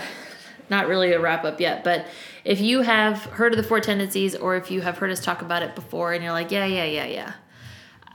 not 0.70 0.88
really 0.88 1.12
a 1.14 1.20
wrap 1.20 1.44
up 1.46 1.60
yet, 1.60 1.84
but 1.84 2.06
if 2.46 2.62
you 2.62 2.82
have 2.82 3.24
heard 3.26 3.54
of 3.54 3.58
the 3.58 3.64
four 3.64 3.80
tendencies, 3.80 4.36
or 4.36 4.56
if 4.56 4.70
you 4.70 4.82
have 4.82 5.00
heard 5.00 5.10
us 5.12 5.20
talk 5.20 5.42
about 5.42 5.64
it 5.64 5.74
before, 5.76 6.14
and 6.14 6.24
you're 6.24 6.32
like, 6.32 6.52
yeah, 6.52 6.66
yeah, 6.66 6.84
yeah, 6.86 7.06
yeah, 7.06 7.34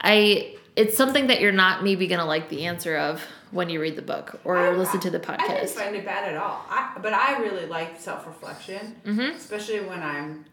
I, 0.01 0.55
it's 0.75 0.95
something 0.97 1.27
that 1.27 1.41
you're 1.41 1.51
not 1.51 1.83
maybe 1.83 2.07
gonna 2.07 2.25
like 2.25 2.47
the 2.49 2.65
answer 2.65 2.95
of 2.97 3.21
when 3.51 3.69
you 3.69 3.79
read 3.81 3.95
the 3.95 4.01
book 4.01 4.39
or 4.43 4.57
I- 4.57 4.69
listen 4.71 4.99
to 5.01 5.09
the 5.09 5.19
podcast. 5.19 5.41
I 5.41 5.47
didn't 5.59 5.69
find 5.69 5.95
it 5.95 6.05
bad 6.05 6.29
at 6.33 6.37
all. 6.37 6.65
I, 6.69 6.97
but 7.01 7.13
I 7.13 7.39
really 7.39 7.65
like 7.65 7.99
self 7.99 8.25
reflection, 8.25 8.95
Mm-hmm. 9.05 9.35
especially 9.35 9.81
when 9.81 10.01
I'm 10.01 10.45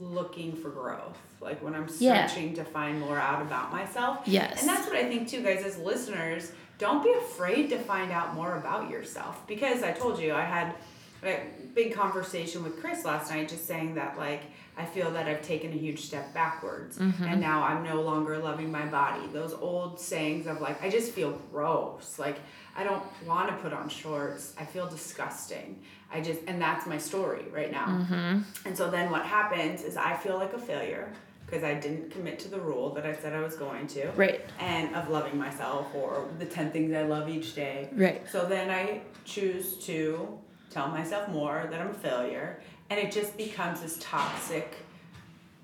looking 0.00 0.52
for 0.56 0.70
growth. 0.70 1.18
Like 1.44 1.62
when 1.62 1.74
I'm 1.74 1.86
Yeah. 1.98 2.26
searching 2.26 2.54
to 2.54 2.64
find 2.64 2.98
more 3.00 3.18
out 3.18 3.42
about 3.42 3.70
myself. 3.70 4.20
Yes. 4.26 4.60
And 4.60 4.68
that's 4.68 4.86
what 4.88 4.96
I 4.96 5.04
think 5.08 5.28
too, 5.28 5.42
guys, 5.42 5.62
as 5.64 5.78
listeners, 5.78 6.50
don't 6.78 7.02
be 7.04 7.12
afraid 7.12 7.68
to 7.70 7.78
find 7.78 8.10
out 8.10 8.34
more 8.34 8.56
about 8.56 8.90
yourself. 8.90 9.46
Because 9.46 9.82
I 9.82 9.92
told 9.92 10.18
you, 10.18 10.32
I 10.34 10.42
had 10.42 10.74
a 11.22 11.40
big 11.74 11.94
conversation 11.94 12.62
with 12.64 12.80
Chris 12.80 13.04
last 13.04 13.30
night 13.30 13.48
just 13.48 13.66
saying 13.66 13.94
that, 13.94 14.18
like, 14.18 14.42
I 14.76 14.84
feel 14.84 15.12
that 15.12 15.28
I've 15.28 15.40
taken 15.42 15.72
a 15.72 15.76
huge 15.76 16.00
step 16.00 16.34
backwards 16.34 16.98
Mm-hmm. 16.98 17.24
and 17.24 17.40
now 17.40 17.62
I'm 17.62 17.84
no 17.84 18.02
longer 18.02 18.36
loving 18.38 18.72
my 18.72 18.84
body. 18.86 19.22
Those 19.32 19.54
old 19.54 20.00
sayings 20.00 20.46
of, 20.48 20.60
like, 20.60 20.82
I 20.82 20.90
just 20.90 21.12
feel 21.12 21.38
gross. 21.52 22.18
Like, 22.18 22.38
I 22.76 22.82
don't 22.82 23.02
want 23.24 23.48
to 23.50 23.54
put 23.56 23.72
on 23.72 23.88
shorts. 23.88 24.52
I 24.58 24.64
feel 24.64 24.88
disgusting. 24.88 25.80
I 26.12 26.20
just, 26.20 26.40
and 26.48 26.60
that's 26.60 26.86
my 26.86 26.98
story 26.98 27.44
right 27.52 27.70
now. 27.70 27.86
Mm-hmm. 27.86 28.40
And 28.66 28.76
so 28.76 28.90
then 28.90 29.10
what 29.12 29.24
happens 29.24 29.82
is 29.82 29.96
I 29.96 30.16
feel 30.16 30.36
like 30.38 30.52
a 30.52 30.58
failure 30.58 31.08
because 31.46 31.62
I 31.64 31.74
didn't 31.74 32.10
commit 32.10 32.38
to 32.40 32.48
the 32.48 32.58
rule 32.60 32.90
that 32.94 33.04
I 33.06 33.14
said 33.14 33.32
I 33.32 33.40
was 33.40 33.54
going 33.56 33.86
to. 33.88 34.08
Right. 34.12 34.40
And 34.58 34.94
of 34.94 35.08
loving 35.10 35.38
myself 35.38 35.86
or 35.94 36.26
the 36.38 36.46
10 36.46 36.70
things 36.72 36.94
I 36.94 37.02
love 37.02 37.28
each 37.28 37.54
day. 37.54 37.88
Right. 37.92 38.22
So 38.30 38.46
then 38.46 38.70
I 38.70 39.00
choose 39.24 39.76
to 39.86 40.38
tell 40.70 40.88
myself 40.88 41.28
more 41.28 41.68
that 41.70 41.80
I'm 41.80 41.90
a 41.90 41.94
failure. 41.94 42.60
And 42.90 42.98
it 42.98 43.12
just 43.12 43.36
becomes 43.36 43.80
this 43.80 43.98
toxic 44.00 44.74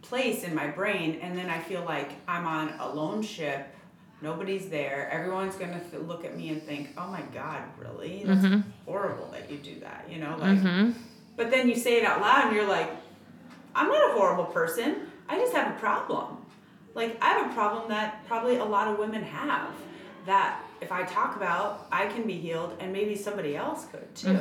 place 0.03 0.45
in 0.45 0.55
my 0.55 0.67
brain. 0.67 1.19
And 1.23 1.37
then 1.37 1.49
I 1.51 1.59
feel 1.61 1.85
like 1.85 2.13
I'm 2.29 2.47
on 2.47 2.75
a 2.79 2.89
lone 2.95 3.23
ship. 3.23 3.67
Nobody's 4.23 4.69
there. 4.69 5.09
Everyone's 5.11 5.55
going 5.57 5.73
to 5.91 5.99
look 6.01 6.25
at 6.27 6.37
me 6.37 6.51
and 6.51 6.63
think, 6.63 6.91
oh 6.99 7.07
my 7.09 7.23
God, 7.35 7.63
really? 7.79 8.23
That's 8.25 8.41
Mm-hmm. 8.45 8.61
horrible 8.85 9.29
that 9.33 9.51
you 9.51 9.57
do 9.57 9.81
that. 9.81 10.07
You 10.11 10.19
know, 10.19 10.37
like, 10.39 10.95
but 11.37 11.51
then 11.51 11.69
you 11.69 11.75
say 11.75 11.97
it 11.97 12.05
out 12.05 12.21
loud 12.21 12.47
and 12.49 12.57
you're 12.57 12.69
like, 12.69 12.91
I'm 13.75 13.89
not 13.89 14.11
a 14.11 14.13
horrible 14.19 14.45
person. 14.47 15.07
I 15.31 15.39
just 15.39 15.53
have 15.55 15.75
a 15.75 15.79
problem. 15.79 16.37
Like, 16.95 17.17
I 17.23 17.29
have 17.35 17.51
a 17.51 17.55
problem 17.55 17.89
that 17.89 18.27
probably 18.27 18.57
a 18.57 18.65
lot 18.65 18.89
of 18.89 18.99
women 18.99 19.23
have. 19.23 19.71
That 20.27 20.61
if 20.81 20.91
I 20.93 21.05
talk 21.05 21.37
about, 21.37 21.87
I 21.93 22.07
can 22.07 22.27
be 22.27 22.35
healed 22.35 22.77
and 22.81 22.93
maybe 22.93 23.15
somebody 23.17 23.57
else 23.57 23.87
could 23.87 24.13
too. 24.15 24.37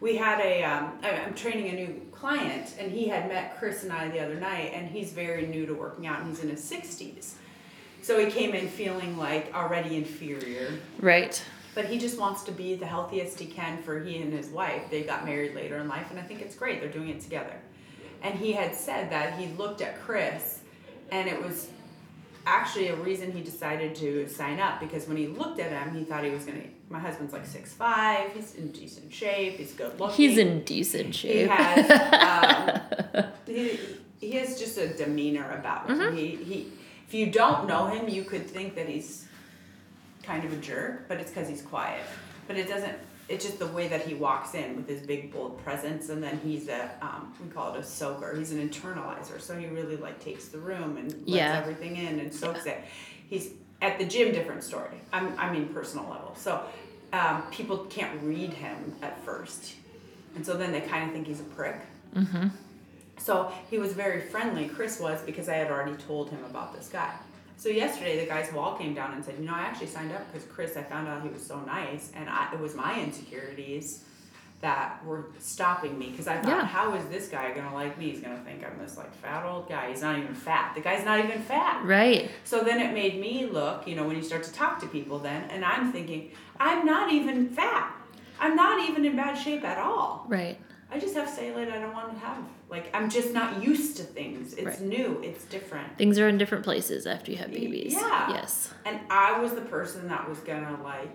We 0.00 0.16
had 0.16 0.40
a, 0.40 0.62
um, 0.62 0.92
I'm 1.02 1.34
training 1.34 1.68
a 1.68 1.72
new 1.72 2.00
client 2.12 2.74
and 2.78 2.90
he 2.92 3.08
had 3.08 3.28
met 3.28 3.58
Chris 3.58 3.82
and 3.82 3.92
I 3.92 4.08
the 4.08 4.20
other 4.20 4.34
night 4.36 4.72
and 4.74 4.88
he's 4.88 5.12
very 5.12 5.46
new 5.46 5.66
to 5.66 5.74
working 5.74 6.06
out 6.06 6.20
and 6.20 6.28
he's 6.28 6.40
in 6.42 6.48
his 6.48 6.60
60s. 6.70 7.34
So 8.02 8.18
he 8.24 8.30
came 8.30 8.54
in 8.54 8.68
feeling 8.68 9.16
like 9.16 9.52
already 9.54 9.96
inferior 9.96 10.70
Right. 11.00 11.42
but 11.74 11.86
he 11.86 11.98
just 11.98 12.18
wants 12.18 12.42
to 12.44 12.52
be 12.52 12.74
the 12.76 12.86
healthiest 12.86 13.40
he 13.40 13.46
can 13.46 13.82
for 13.82 14.02
he 14.02 14.18
and 14.18 14.32
his 14.32 14.48
wife. 14.48 14.90
They 14.90 15.02
got 15.02 15.24
married 15.24 15.54
later 15.54 15.76
in 15.78 15.88
life, 15.88 16.10
and 16.10 16.18
I 16.20 16.22
think 16.22 16.40
it's 16.42 16.54
great. 16.54 16.80
They're 16.80 16.90
doing 16.90 17.08
it 17.08 17.20
together. 17.20 17.56
And 18.24 18.38
he 18.38 18.52
had 18.52 18.74
said 18.74 19.10
that 19.10 19.38
he 19.38 19.48
looked 19.58 19.82
at 19.82 20.00
Chris, 20.00 20.60
and 21.12 21.28
it 21.28 21.40
was 21.40 21.68
actually 22.46 22.88
a 22.88 22.96
reason 22.96 23.30
he 23.30 23.42
decided 23.42 23.94
to 23.96 24.26
sign 24.28 24.58
up 24.60 24.80
because 24.80 25.06
when 25.06 25.18
he 25.18 25.26
looked 25.26 25.60
at 25.60 25.70
him, 25.70 25.94
he 25.94 26.04
thought 26.04 26.24
he 26.24 26.30
was 26.30 26.44
gonna. 26.44 26.62
My 26.88 26.98
husband's 26.98 27.34
like 27.34 27.44
six 27.44 27.74
five. 27.74 28.32
He's 28.32 28.54
in 28.54 28.72
decent 28.72 29.12
shape. 29.12 29.58
He's 29.58 29.72
good 29.72 30.00
looking. 30.00 30.16
He's 30.16 30.38
in 30.38 30.64
decent 30.64 31.14
shape. 31.14 31.34
He 31.34 31.46
has. 31.46 32.80
Um, 33.14 33.24
he, 33.46 33.78
he 34.20 34.32
has 34.32 34.58
just 34.58 34.78
a 34.78 34.88
demeanor 34.88 35.50
about 35.58 35.90
him. 35.90 35.98
Mm-hmm. 35.98 36.16
He, 36.16 36.36
he, 36.36 36.72
if 37.06 37.12
you 37.12 37.26
don't 37.30 37.68
know 37.68 37.88
him, 37.88 38.08
you 38.08 38.24
could 38.24 38.48
think 38.48 38.74
that 38.76 38.88
he's 38.88 39.26
kind 40.22 40.44
of 40.46 40.52
a 40.52 40.56
jerk, 40.56 41.08
but 41.08 41.20
it's 41.20 41.30
because 41.30 41.48
he's 41.48 41.62
quiet. 41.62 42.02
But 42.46 42.56
it 42.56 42.68
doesn't. 42.68 42.96
It's 43.28 43.44
just 43.44 43.58
the 43.58 43.66
way 43.68 43.88
that 43.88 44.02
he 44.06 44.14
walks 44.14 44.54
in 44.54 44.76
with 44.76 44.86
his 44.88 45.00
big 45.00 45.32
bold 45.32 45.62
presence, 45.64 46.10
and 46.10 46.22
then 46.22 46.38
he's 46.44 46.68
a 46.68 46.90
um, 47.00 47.32
we 47.42 47.48
call 47.50 47.74
it 47.74 47.80
a 47.80 47.82
soaker. 47.82 48.34
He's 48.36 48.52
an 48.52 48.68
internalizer, 48.68 49.40
so 49.40 49.58
he 49.58 49.66
really 49.66 49.96
like 49.96 50.20
takes 50.22 50.48
the 50.48 50.58
room 50.58 50.96
and 50.98 51.10
lets 51.10 51.26
Yeah. 51.26 51.58
everything 51.58 51.96
in 51.96 52.20
and 52.20 52.32
soaks 52.34 52.66
it. 52.66 52.84
He's 53.30 53.50
at 53.80 53.98
the 53.98 54.04
gym, 54.04 54.32
different 54.32 54.62
story. 54.62 55.00
I'm, 55.12 55.38
I 55.38 55.50
mean, 55.52 55.68
personal 55.68 56.08
level. 56.08 56.34
So 56.36 56.62
um, 57.12 57.42
people 57.50 57.78
can't 57.86 58.20
read 58.22 58.52
him 58.52 58.94
at 59.02 59.18
first, 59.24 59.74
and 60.36 60.44
so 60.44 60.56
then 60.56 60.70
they 60.72 60.80
kind 60.82 61.06
of 61.06 61.12
think 61.12 61.26
he's 61.26 61.40
a 61.40 61.44
prick. 61.44 61.76
Mm-hmm. 62.14 62.48
So 63.18 63.50
he 63.70 63.78
was 63.78 63.92
very 63.94 64.20
friendly. 64.20 64.68
Chris 64.68 65.00
was 65.00 65.22
because 65.22 65.48
I 65.48 65.54
had 65.54 65.70
already 65.70 65.96
told 65.96 66.28
him 66.30 66.44
about 66.44 66.74
this 66.74 66.88
guy. 66.88 67.14
So 67.56 67.68
yesterday, 67.68 68.20
the 68.20 68.26
guy's 68.26 68.52
wall 68.52 68.76
came 68.76 68.94
down 68.94 69.12
and 69.14 69.24
said, 69.24 69.36
"You 69.38 69.46
know, 69.46 69.54
I 69.54 69.60
actually 69.60 69.86
signed 69.86 70.12
up 70.12 70.30
because 70.32 70.46
Chris. 70.48 70.76
I 70.76 70.82
found 70.82 71.08
out 71.08 71.22
he 71.22 71.28
was 71.28 71.44
so 71.44 71.60
nice, 71.60 72.10
and 72.14 72.28
I, 72.28 72.52
it 72.52 72.60
was 72.60 72.74
my 72.74 73.00
insecurities 73.00 74.04
that 74.60 75.04
were 75.04 75.26
stopping 75.38 75.98
me 75.98 76.10
because 76.10 76.26
I 76.26 76.36
thought, 76.36 76.48
Yeah. 76.48 76.64
how 76.64 76.94
is 76.94 77.04
this 77.06 77.28
guy 77.28 77.52
gonna 77.52 77.74
like 77.74 77.98
me? 77.98 78.10
He's 78.10 78.20
gonna 78.20 78.40
think 78.44 78.64
I'm 78.64 78.78
this 78.78 78.96
like 78.96 79.14
fat 79.16 79.44
old 79.44 79.68
guy. 79.68 79.90
He's 79.90 80.00
not 80.00 80.18
even 80.18 80.34
fat. 80.34 80.74
The 80.74 80.80
guy's 80.80 81.04
not 81.04 81.18
even 81.22 81.40
fat. 81.42 81.84
Right. 81.84 82.30
So 82.44 82.62
then 82.64 82.80
it 82.80 82.94
made 82.94 83.20
me 83.20 83.46
look, 83.46 83.86
you 83.86 83.94
know, 83.94 84.06
when 84.06 84.16
you 84.16 84.22
start 84.22 84.42
to 84.44 84.52
talk 84.52 84.80
to 84.80 84.86
people, 84.86 85.18
then, 85.18 85.44
and 85.50 85.64
I'm 85.64 85.92
thinking, 85.92 86.30
I'm 86.58 86.86
not 86.86 87.12
even 87.12 87.48
fat. 87.50 87.94
I'm 88.40 88.56
not 88.56 88.88
even 88.88 89.04
in 89.04 89.16
bad 89.16 89.34
shape 89.36 89.64
at 89.64 89.78
all. 89.78 90.24
Right. 90.28 90.58
I 90.94 90.98
just 91.00 91.14
have 91.16 91.28
cellulite 91.28 91.72
I 91.72 91.78
don't 91.80 91.92
want 91.92 92.12
to 92.12 92.18
have. 92.24 92.38
Like 92.70 92.94
I'm 92.94 93.10
just 93.10 93.32
not 93.32 93.62
used 93.62 93.96
to 93.96 94.04
things. 94.04 94.54
It's 94.54 94.62
Right. 94.64 94.80
new. 94.80 95.20
It's 95.24 95.44
different. 95.44 95.98
Things 95.98 96.18
are 96.18 96.28
in 96.28 96.38
different 96.38 96.62
places 96.64 97.06
after 97.06 97.32
you 97.32 97.38
have 97.38 97.50
babies. 97.50 97.94
yeah. 97.94 98.30
Yes. 98.30 98.72
And 98.84 99.00
I 99.10 99.40
was 99.40 99.54
the 99.54 99.60
person 99.62 100.08
that 100.08 100.28
was 100.28 100.38
gonna 100.40 100.78
like, 100.82 101.10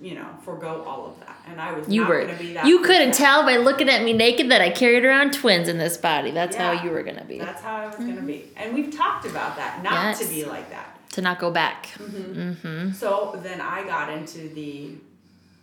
you 0.00 0.14
know, 0.14 0.26
forego 0.44 0.82
all 0.86 1.06
of 1.06 1.20
that. 1.20 1.36
And 1.48 1.58
I 1.60 1.72
was 1.72 1.88
You 1.88 2.02
not 2.02 2.10
were. 2.10 2.20
gonna 2.26 2.38
be 2.38 2.52
that. 2.54 2.66
You 2.66 2.80
couldn't 2.82 3.14
tell 3.14 3.44
by 3.44 3.56
looking 3.56 3.88
at 3.88 4.02
me 4.04 4.12
naked 4.12 4.50
that 4.50 4.60
I 4.60 4.68
carried 4.70 5.04
around 5.04 5.32
twins 5.32 5.68
in 5.68 5.78
this 5.78 5.96
body. 5.96 6.30
That's 6.30 6.54
Yeah. 6.56 6.74
how 6.74 6.84
you 6.84 6.90
were 6.90 7.02
gonna 7.02 7.24
be. 7.24 7.38
That's 7.38 7.62
how 7.62 7.76
I 7.76 7.86
was 7.86 7.96
gonna 7.96 8.20
be. 8.20 8.50
And 8.56 8.74
we've 8.74 8.94
talked 8.94 9.24
about 9.26 9.56
that, 9.56 9.82
not 9.82 10.16
to 10.16 10.26
be 10.26 10.44
like 10.44 10.68
that. 10.70 10.90
to 11.12 11.22
not 11.22 11.38
go 11.38 11.48
back. 11.50 11.86
Mm-hmm. 11.98 12.90
So 12.90 13.38
then 13.42 13.60
I 13.60 13.84
got 13.84 14.10
into 14.12 14.48
the, 14.48 14.90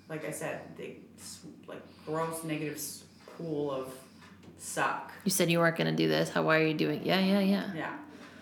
like 0.08 0.26
I 0.26 0.32
said, 0.32 0.62
the 0.78 0.96
like 1.68 1.82
gross 2.06 2.44
negative 2.44 2.82
pool 3.38 3.72
of 3.72 3.94
suck. 4.58 5.12
You 5.24 5.32
said 5.32 5.50
you 5.50 5.60
weren't 5.60 5.78
gonna 5.78 5.92
do 5.92 6.08
this. 6.08 6.30
How? 6.30 6.44
Why 6.44 6.60
are 6.60 6.66
you 6.66 6.74
doing? 6.74 7.02
Yeah. 7.04 7.20
Yeah. 7.20 7.40
Yeah. 7.40 7.74
Yeah. 7.76 7.94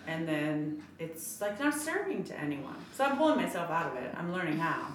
And 0.06 0.26
then 0.26 0.82
it's 0.98 1.40
like 1.40 1.60
not 1.60 1.74
serving 1.74 2.24
to 2.24 2.38
anyone. 2.38 2.76
So 2.94 3.04
I'm 3.04 3.16
pulling 3.16 3.36
myself 3.36 3.70
out 3.70 3.92
of 3.92 4.02
it. 4.02 4.12
I'm 4.16 4.32
learning 4.32 4.58
how. 4.58 4.88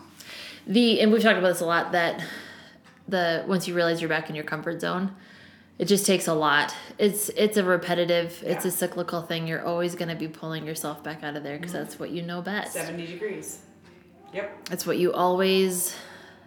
the 0.67 0.99
and 1.01 1.11
we've 1.11 1.21
talked 1.21 1.37
about 1.37 1.49
this 1.49 1.61
a 1.61 1.65
lot 1.65 1.91
that 1.91 2.23
the 3.07 3.43
once 3.47 3.67
you 3.67 3.75
realize 3.75 4.01
you're 4.01 4.09
back 4.09 4.29
in 4.29 4.35
your 4.35 4.43
comfort 4.43 4.81
zone 4.81 5.15
it 5.77 5.85
just 5.85 6.05
takes 6.05 6.27
a 6.27 6.33
lot 6.33 6.73
it's 6.97 7.29
it's 7.29 7.57
a 7.57 7.63
repetitive 7.63 8.41
it's 8.45 8.65
a 8.65 8.71
cyclical 8.71 9.21
thing 9.21 9.45
you're 9.45 9.63
always 9.63 9.93
going 9.93 10.07
to 10.09 10.15
be 10.15 10.27
pulling 10.27 10.65
yourself 10.65 11.03
back 11.03 11.23
out 11.23 11.35
of 11.35 11.43
there 11.43 11.57
because 11.57 11.73
mm-hmm. 11.73 11.83
that's 11.83 11.99
what 11.99 12.09
you 12.09 12.21
know 12.21 12.41
best 12.41 12.73
70 12.73 13.05
degrees. 13.07 13.59
Yep. 14.33 14.65
That's 14.69 14.85
what 14.85 14.97
you 14.97 15.13
always 15.13 15.95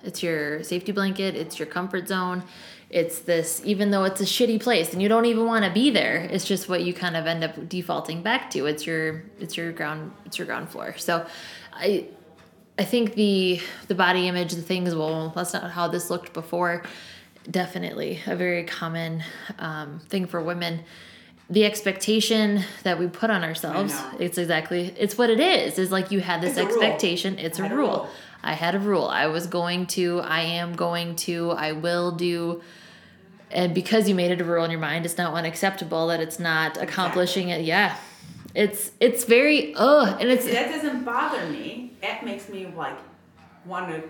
it's 0.04 0.22
your 0.22 0.62
safety 0.62 0.92
blanket 0.92 1.34
it's 1.34 1.58
your 1.58 1.66
comfort 1.66 2.08
zone 2.08 2.42
it's 2.90 3.18
this 3.20 3.60
even 3.64 3.90
though 3.90 4.04
it's 4.04 4.20
a 4.20 4.24
shitty 4.24 4.60
place 4.62 4.92
and 4.92 5.02
you 5.02 5.08
don't 5.08 5.26
even 5.26 5.44
want 5.44 5.64
to 5.64 5.70
be 5.70 5.90
there 5.90 6.16
it's 6.30 6.44
just 6.46 6.68
what 6.68 6.82
you 6.82 6.94
kind 6.94 7.16
of 7.16 7.26
end 7.26 7.44
up 7.44 7.68
defaulting 7.68 8.22
back 8.22 8.50
to. 8.50 8.64
It's 8.66 8.86
your 8.86 9.22
it's 9.38 9.56
your 9.56 9.72
ground 9.72 10.12
it's 10.24 10.38
your 10.38 10.46
ground 10.46 10.68
floor. 10.70 10.96
So 10.96 11.26
i 11.74 12.06
i 12.78 12.84
think 12.84 13.14
the 13.14 13.60
the 13.88 13.94
body 13.94 14.26
image 14.28 14.52
the 14.52 14.62
things 14.62 14.94
well 14.94 15.32
that's 15.34 15.52
not 15.52 15.70
how 15.70 15.88
this 15.88 16.08
looked 16.10 16.32
before 16.32 16.82
definitely 17.50 18.20
a 18.26 18.36
very 18.36 18.64
common 18.64 19.22
um, 19.58 20.00
thing 20.08 20.26
for 20.26 20.40
women. 20.42 20.84
The 21.50 21.64
expectation 21.64 22.62
that 22.82 22.98
we 22.98 23.06
put 23.06 23.30
on 23.30 23.42
ourselves 23.42 23.94
it's 24.18 24.36
exactly 24.38 24.94
it's 24.98 25.16
what 25.18 25.30
it 25.30 25.40
is. 25.40 25.78
Is 25.78 25.90
like 25.90 26.10
you 26.10 26.20
had 26.20 26.40
this 26.40 26.56
It's 26.56 26.58
rule. 26.58 26.82
expectation 26.82 27.38
it's 27.38 27.58
a 27.58 27.62
had 27.62 27.72
a 27.72 27.76
rule. 27.76 28.08
I 28.48 28.52
had 28.54 28.74
a 28.74 28.78
rule. 28.78 29.06
I 29.06 29.26
was 29.26 29.46
going 29.46 29.86
to, 29.88 30.20
I 30.20 30.40
am 30.40 30.74
going 30.74 31.16
to, 31.16 31.50
I 31.50 31.72
will 31.72 32.12
do. 32.12 32.62
And 33.50 33.74
because 33.74 34.08
you 34.08 34.14
made 34.14 34.30
it 34.30 34.40
a 34.40 34.44
rule 34.44 34.64
in 34.64 34.70
your 34.70 34.80
mind, 34.80 35.04
it's 35.04 35.18
not 35.18 35.34
unacceptable 35.34 36.06
that 36.08 36.20
it's 36.20 36.38
not 36.38 36.78
accomplishing 36.78 37.50
it. 37.50 37.62
Yeah. 37.64 37.96
It's 38.54 38.90
it's 39.00 39.24
very 39.24 39.74
ugh 39.74 40.16
and 40.20 40.30
it's 40.30 40.46
that 40.46 40.70
doesn't 40.70 41.04
bother 41.04 41.46
me. 41.50 41.92
That 42.00 42.24
makes 42.24 42.48
me 42.48 42.66
like 42.74 42.96
want 43.66 43.90
to 43.90 44.02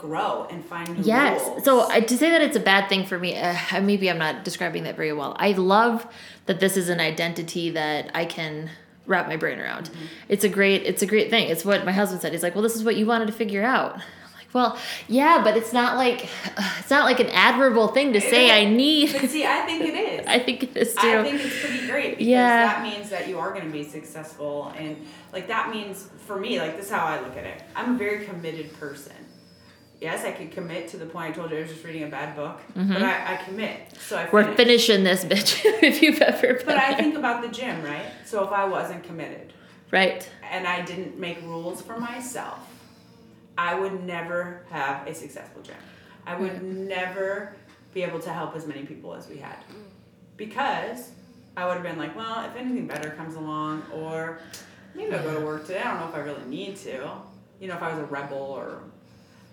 grow 0.00 0.48
and 0.50 0.64
find 0.64 0.88
new 0.96 1.04
Yes. 1.04 1.40
rules. 1.46 1.64
So 1.64 1.88
I, 1.88 2.00
to 2.00 2.16
say 2.16 2.30
that 2.30 2.42
it's 2.42 2.56
a 2.56 2.60
bad 2.60 2.88
thing 2.88 3.06
for 3.06 3.18
me, 3.18 3.36
uh, 3.36 3.80
maybe 3.80 4.10
I'm 4.10 4.18
not 4.18 4.44
describing 4.44 4.82
that 4.84 4.96
very 4.96 5.12
well. 5.12 5.36
I 5.38 5.52
love 5.52 6.06
that 6.46 6.58
this 6.58 6.76
is 6.76 6.88
an 6.88 6.98
identity 7.00 7.70
that 7.70 8.10
I 8.14 8.24
can 8.24 8.70
wrap 9.08 9.26
my 9.26 9.36
brain 9.36 9.58
around. 9.58 9.86
Mm-hmm. 9.90 10.04
It's 10.28 10.44
a 10.44 10.48
great 10.48 10.82
it's 10.84 11.02
a 11.02 11.06
great 11.06 11.30
thing. 11.30 11.48
It's 11.48 11.64
what 11.64 11.84
my 11.84 11.92
husband 11.92 12.20
said. 12.22 12.32
He's 12.32 12.42
like, 12.44 12.54
"Well, 12.54 12.62
this 12.62 12.76
is 12.76 12.84
what 12.84 12.94
you 12.96 13.06
wanted 13.06 13.26
to 13.26 13.32
figure 13.32 13.64
out." 13.64 13.94
I'm 13.94 14.34
like, 14.36 14.52
"Well, 14.52 14.78
yeah, 15.08 15.40
but 15.42 15.56
it's 15.56 15.72
not 15.72 15.96
like 15.96 16.28
it's 16.78 16.90
not 16.90 17.04
like 17.04 17.18
an 17.18 17.30
admirable 17.30 17.88
thing 17.88 18.12
to 18.12 18.20
say 18.20 18.50
I 18.50 18.64
need." 18.70 19.12
But 19.12 19.30
see, 19.30 19.44
I 19.44 19.62
think 19.66 19.82
it 19.82 19.94
is. 19.94 20.26
I 20.28 20.38
think 20.38 20.62
it 20.62 20.76
is 20.76 20.94
too. 20.94 21.08
I 21.08 21.22
think 21.24 21.40
it's 21.44 21.60
pretty 21.60 21.86
great 21.88 22.10
because 22.18 22.26
Yeah. 22.28 22.66
that 22.66 22.82
means 22.82 23.10
that 23.10 23.28
you 23.28 23.38
are 23.38 23.52
going 23.52 23.64
to 23.66 23.72
be 23.72 23.82
successful, 23.82 24.72
and 24.78 24.96
like 25.32 25.48
that 25.48 25.70
means 25.70 26.08
for 26.26 26.38
me, 26.38 26.60
like 26.60 26.76
this 26.76 26.86
is 26.86 26.92
how 26.92 27.04
I 27.06 27.20
look 27.20 27.36
at 27.36 27.44
it. 27.44 27.62
I'm 27.74 27.94
a 27.94 27.98
very 27.98 28.24
committed 28.26 28.72
person. 28.78 29.12
Yes, 30.00 30.24
I 30.24 30.30
could 30.30 30.52
commit 30.52 30.88
to 30.88 30.96
the 30.96 31.06
point 31.06 31.30
I 31.32 31.34
told 31.34 31.50
you 31.50 31.56
I 31.58 31.62
was 31.62 31.70
just 31.70 31.84
reading 31.84 32.04
a 32.04 32.08
bad 32.08 32.36
book, 32.36 32.60
but 32.74 33.02
I, 33.02 33.34
I 33.34 33.36
commit. 33.44 33.92
So 34.00 34.16
I 34.16 34.24
Mm-hmm. 34.26 34.36
We're 34.36 34.54
finishing 34.54 35.02
this 35.02 35.24
bitch 35.24 35.60
if 35.82 36.00
you've 36.02 36.20
ever 36.22 36.60
But 36.64 36.76
I 36.78 36.94
think 36.94 37.16
about 37.16 37.42
the 37.42 37.48
gym, 37.48 37.82
right? 37.82 38.06
So 38.24 38.44
if 38.44 38.50
I 38.52 38.64
wasn't 38.64 39.02
committed 39.02 39.52
right. 39.90 40.28
and 40.50 40.66
I 40.68 40.82
didn't 40.82 41.18
make 41.18 41.40
rules 41.42 41.82
for 41.82 41.98
myself, 41.98 42.60
I 43.56 43.74
would 43.74 44.04
never 44.04 44.62
have 44.70 45.06
a 45.08 45.14
successful 45.14 45.62
gym. 45.62 45.74
I 46.26 46.36
would 46.36 46.62
never 46.62 47.56
be 47.92 48.02
able 48.04 48.20
to 48.20 48.32
help 48.32 48.54
as 48.54 48.66
many 48.66 48.84
people 48.84 49.14
as 49.14 49.26
we 49.28 49.38
had. 49.38 49.56
Because 50.36 51.10
I 51.56 51.66
would 51.66 51.74
have 51.74 51.82
been 51.82 51.98
like, 51.98 52.14
well, 52.14 52.44
if 52.44 52.54
anything 52.54 52.86
better 52.86 53.10
comes 53.10 53.34
along, 53.34 53.82
or 53.92 54.38
maybe 54.94 55.12
I'll 55.12 55.24
go 55.24 55.40
to 55.40 55.44
work 55.44 55.66
today. 55.66 55.80
I 55.80 55.90
don't 55.90 56.00
know 56.00 56.08
if 56.08 56.14
I 56.14 56.20
really 56.20 56.44
need 56.44 56.76
to. 56.76 57.10
You 57.58 57.66
know, 57.66 57.74
if 57.74 57.82
I 57.82 57.90
was 57.90 57.98
a 57.98 58.04
rebel 58.06 58.38
or. 58.38 58.82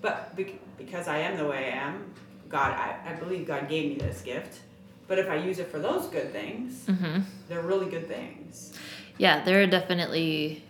But 0.06 0.36
bec- 0.36 0.60
because 0.78 1.08
I 1.08 1.18
am 1.28 1.36
the 1.42 1.48
way 1.48 1.62
I 1.74 1.78
am, 1.88 1.96
God, 2.48 2.72
I, 2.86 2.90
I 3.10 3.14
believe 3.14 3.48
God 3.48 3.68
gave 3.68 3.86
me 3.92 3.96
this 4.08 4.22
gift. 4.22 4.60
But 5.08 5.18
if 5.18 5.28
I 5.28 5.36
use 5.50 5.58
it 5.64 5.68
for 5.74 5.80
those 5.80 6.06
good 6.18 6.30
things, 6.32 6.86
hmm 6.86 7.20
they're 7.50 7.62
really 7.74 7.90
good 7.96 8.08
things. 8.08 8.74
Yeah, 9.18 9.44
there 9.46 9.58
are 9.64 9.68
definitely 9.80 10.64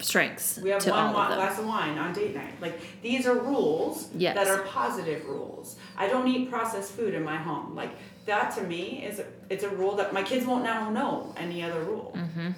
strengths 0.00 0.58
We 0.58 0.70
have 0.70 0.82
to 0.82 0.90
one 0.90 1.06
all 1.06 1.14
wa- 1.14 1.22
of 1.24 1.28
them. 1.30 1.38
glass 1.38 1.58
of 1.58 1.66
wine 1.66 1.96
on 1.98 2.12
date 2.12 2.34
night. 2.34 2.54
Like 2.60 2.76
these 3.02 3.26
are 3.26 3.38
rules 3.54 4.08
Yes. 4.16 4.34
that 4.38 4.46
are 4.48 4.62
positive 4.80 5.24
rules. 5.26 5.76
I 5.96 6.06
don't 6.12 6.28
eat 6.28 6.48
processed 6.50 6.92
food 6.92 7.12
in 7.14 7.22
my 7.24 7.36
home. 7.48 7.74
Like 7.74 7.90
that 8.26 8.54
to 8.56 8.62
me 8.62 9.04
is 9.04 9.18
a, 9.18 9.26
it's 9.48 9.64
a 9.64 9.68
rule 9.82 9.94
that 9.96 10.12
my 10.12 10.22
kids 10.30 10.44
won't 10.46 10.64
now 10.64 10.90
know 10.90 11.32
any 11.36 11.58
other 11.66 11.82
rule. 11.92 12.10
hmm 12.16 12.50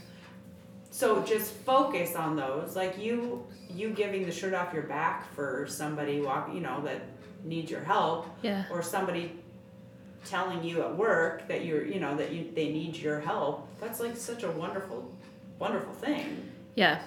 So 0.93 1.23
just 1.25 1.53
focus 1.53 2.15
on 2.15 2.37
those. 2.37 2.77
Like 2.77 2.99
you 2.99 3.45
you 3.71 3.91
giving 3.91 4.27
the 4.27 4.31
shirt 4.31 4.53
off 4.53 4.73
your 4.75 4.83
back 4.85 5.33
for 5.35 5.67
somebody 5.67 6.21
walk 6.21 6.51
you 6.53 6.61
know 6.61 6.83
that 6.83 7.01
needs 7.43 7.71
your 7.71 7.83
help 7.83 8.27
Yeah. 8.43 8.65
or 8.71 8.83
somebody 8.83 9.33
telling 10.27 10.63
you 10.63 10.83
at 10.83 10.95
work 10.97 11.49
that 11.49 11.65
you're 11.65 11.85
you 11.85 11.99
know 11.99 12.15
that 12.17 12.31
you 12.33 12.51
they 12.55 12.69
need 12.69 12.97
your 12.97 13.21
help. 13.21 13.67
That's 13.81 13.99
like 14.01 14.17
such 14.17 14.43
a 14.43 14.51
wonderful 14.51 15.11
wonderful 15.59 15.95
thing. 15.95 16.51
Yeah. 16.75 17.01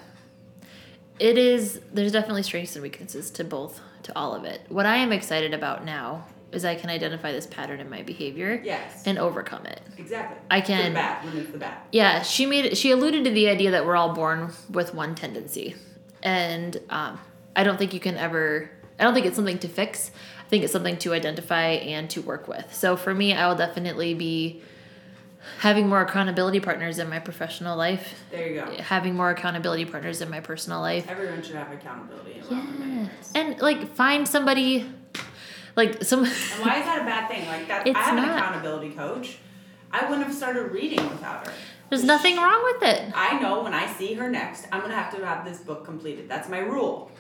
It 1.20 1.38
is 1.38 1.80
there's 1.94 2.12
definitely 2.12 2.44
strengths 2.44 2.76
and 2.76 2.82
weaknesses 2.84 3.30
to 3.32 3.44
both 3.44 3.80
to 4.04 4.12
all 4.18 4.34
of 4.34 4.44
it. 4.46 4.62
What 4.68 4.86
I 4.88 4.98
am 4.98 5.12
excited 5.12 5.54
about 5.54 5.86
now 5.86 6.26
is 6.56 6.66
I 6.66 6.76
can 6.76 6.90
identify 6.90 7.32
this 7.32 7.46
pattern 7.46 7.80
in 7.80 7.90
my 7.90 8.02
behavior 8.02 8.62
Yes. 8.64 9.04
and 9.06 9.18
overcome 9.20 9.66
it. 9.66 9.82
Exactly. 9.98 10.38
I 10.50 10.62
can- 10.62 10.94
the 10.94 11.30
when 11.30 11.38
it's 11.38 11.52
the 11.52 11.58
bad. 11.58 11.78
Yeah, 11.92 12.22
she 12.22 12.46
made 12.46 12.78
she 12.78 12.92
alluded 12.92 13.24
to 13.26 13.30
the 13.32 13.50
idea 13.50 13.72
that 13.72 13.86
we're 13.86 13.96
all 13.96 14.14
born 14.14 14.54
with 14.70 14.94
one 14.94 15.16
tendency, 15.16 15.76
and 16.24 16.78
um, 16.90 17.20
I 17.56 17.64
don't 17.64 17.78
think 17.78 17.94
you 17.94 18.00
can 18.00 18.18
ever. 18.18 18.70
I 19.00 19.04
don't 19.04 19.14
think 19.14 19.26
it's 19.26 19.36
something 19.36 19.60
to 19.60 19.68
fix. 19.68 20.12
I 20.46 20.48
think 20.50 20.64
it's 20.64 20.72
something 20.74 20.98
to 21.00 21.14
identify 21.14 21.70
and 21.70 22.10
to 22.12 22.22
work 22.22 22.48
with. 22.48 22.74
So 22.74 22.96
for 22.96 23.14
me, 23.14 23.34
I 23.34 23.48
will 23.48 23.56
definitely 23.56 24.14
be 24.14 24.62
having 25.60 25.88
more 25.90 26.02
accountability 26.02 26.60
partners 26.60 26.98
in 27.00 27.10
my 27.10 27.20
professional 27.20 27.78
life, 27.78 28.24
There 28.32 28.48
you 28.48 28.62
go. 28.62 28.72
having 28.82 29.16
more 29.16 29.30
accountability 29.32 29.86
partners 29.86 30.22
in 30.22 30.30
my 30.30 30.40
personal 30.40 30.82
life. 30.82 31.08
Everyone 31.10 31.42
should 31.44 31.56
have 31.56 31.72
accountability 31.72 32.42
Yeah, 32.50 33.08
and 33.36 33.60
like 33.60 33.94
find 33.96 34.28
somebody, 34.28 34.90
like 35.76 36.04
some. 36.04 36.20
And 36.24 36.32
why 36.62 36.80
is 36.80 36.86
that 36.86 37.00
a 37.02 37.06
bad 37.06 37.28
thing? 37.30 37.48
Like 37.48 37.68
that, 37.68 37.88
It's 37.88 37.98
I 37.98 38.02
have 38.02 38.18
an 38.18 38.24
accountability 38.30 38.92
coach. 38.92 39.38
I 39.92 40.04
wouldn't 40.10 40.26
have 40.28 40.36
started 40.36 40.72
reading 40.72 41.02
without 41.10 41.48
her. 41.48 41.54
There's 41.90 42.04
nothing 42.04 42.38
wrong 42.38 42.64
with 42.64 42.84
it. 42.90 43.12
I 43.16 43.40
know 43.40 43.64
when 43.64 43.74
I 43.74 43.86
see 43.94 44.14
her 44.16 44.30
next, 44.30 44.68
I'm 44.72 44.82
gonna 44.82 44.96
have 44.96 45.16
to 45.16 45.26
have 45.26 45.46
this 45.46 45.60
book 45.60 45.86
completed. 45.86 46.28
That's 46.28 46.50
my 46.50 46.60
rule. 46.60 47.12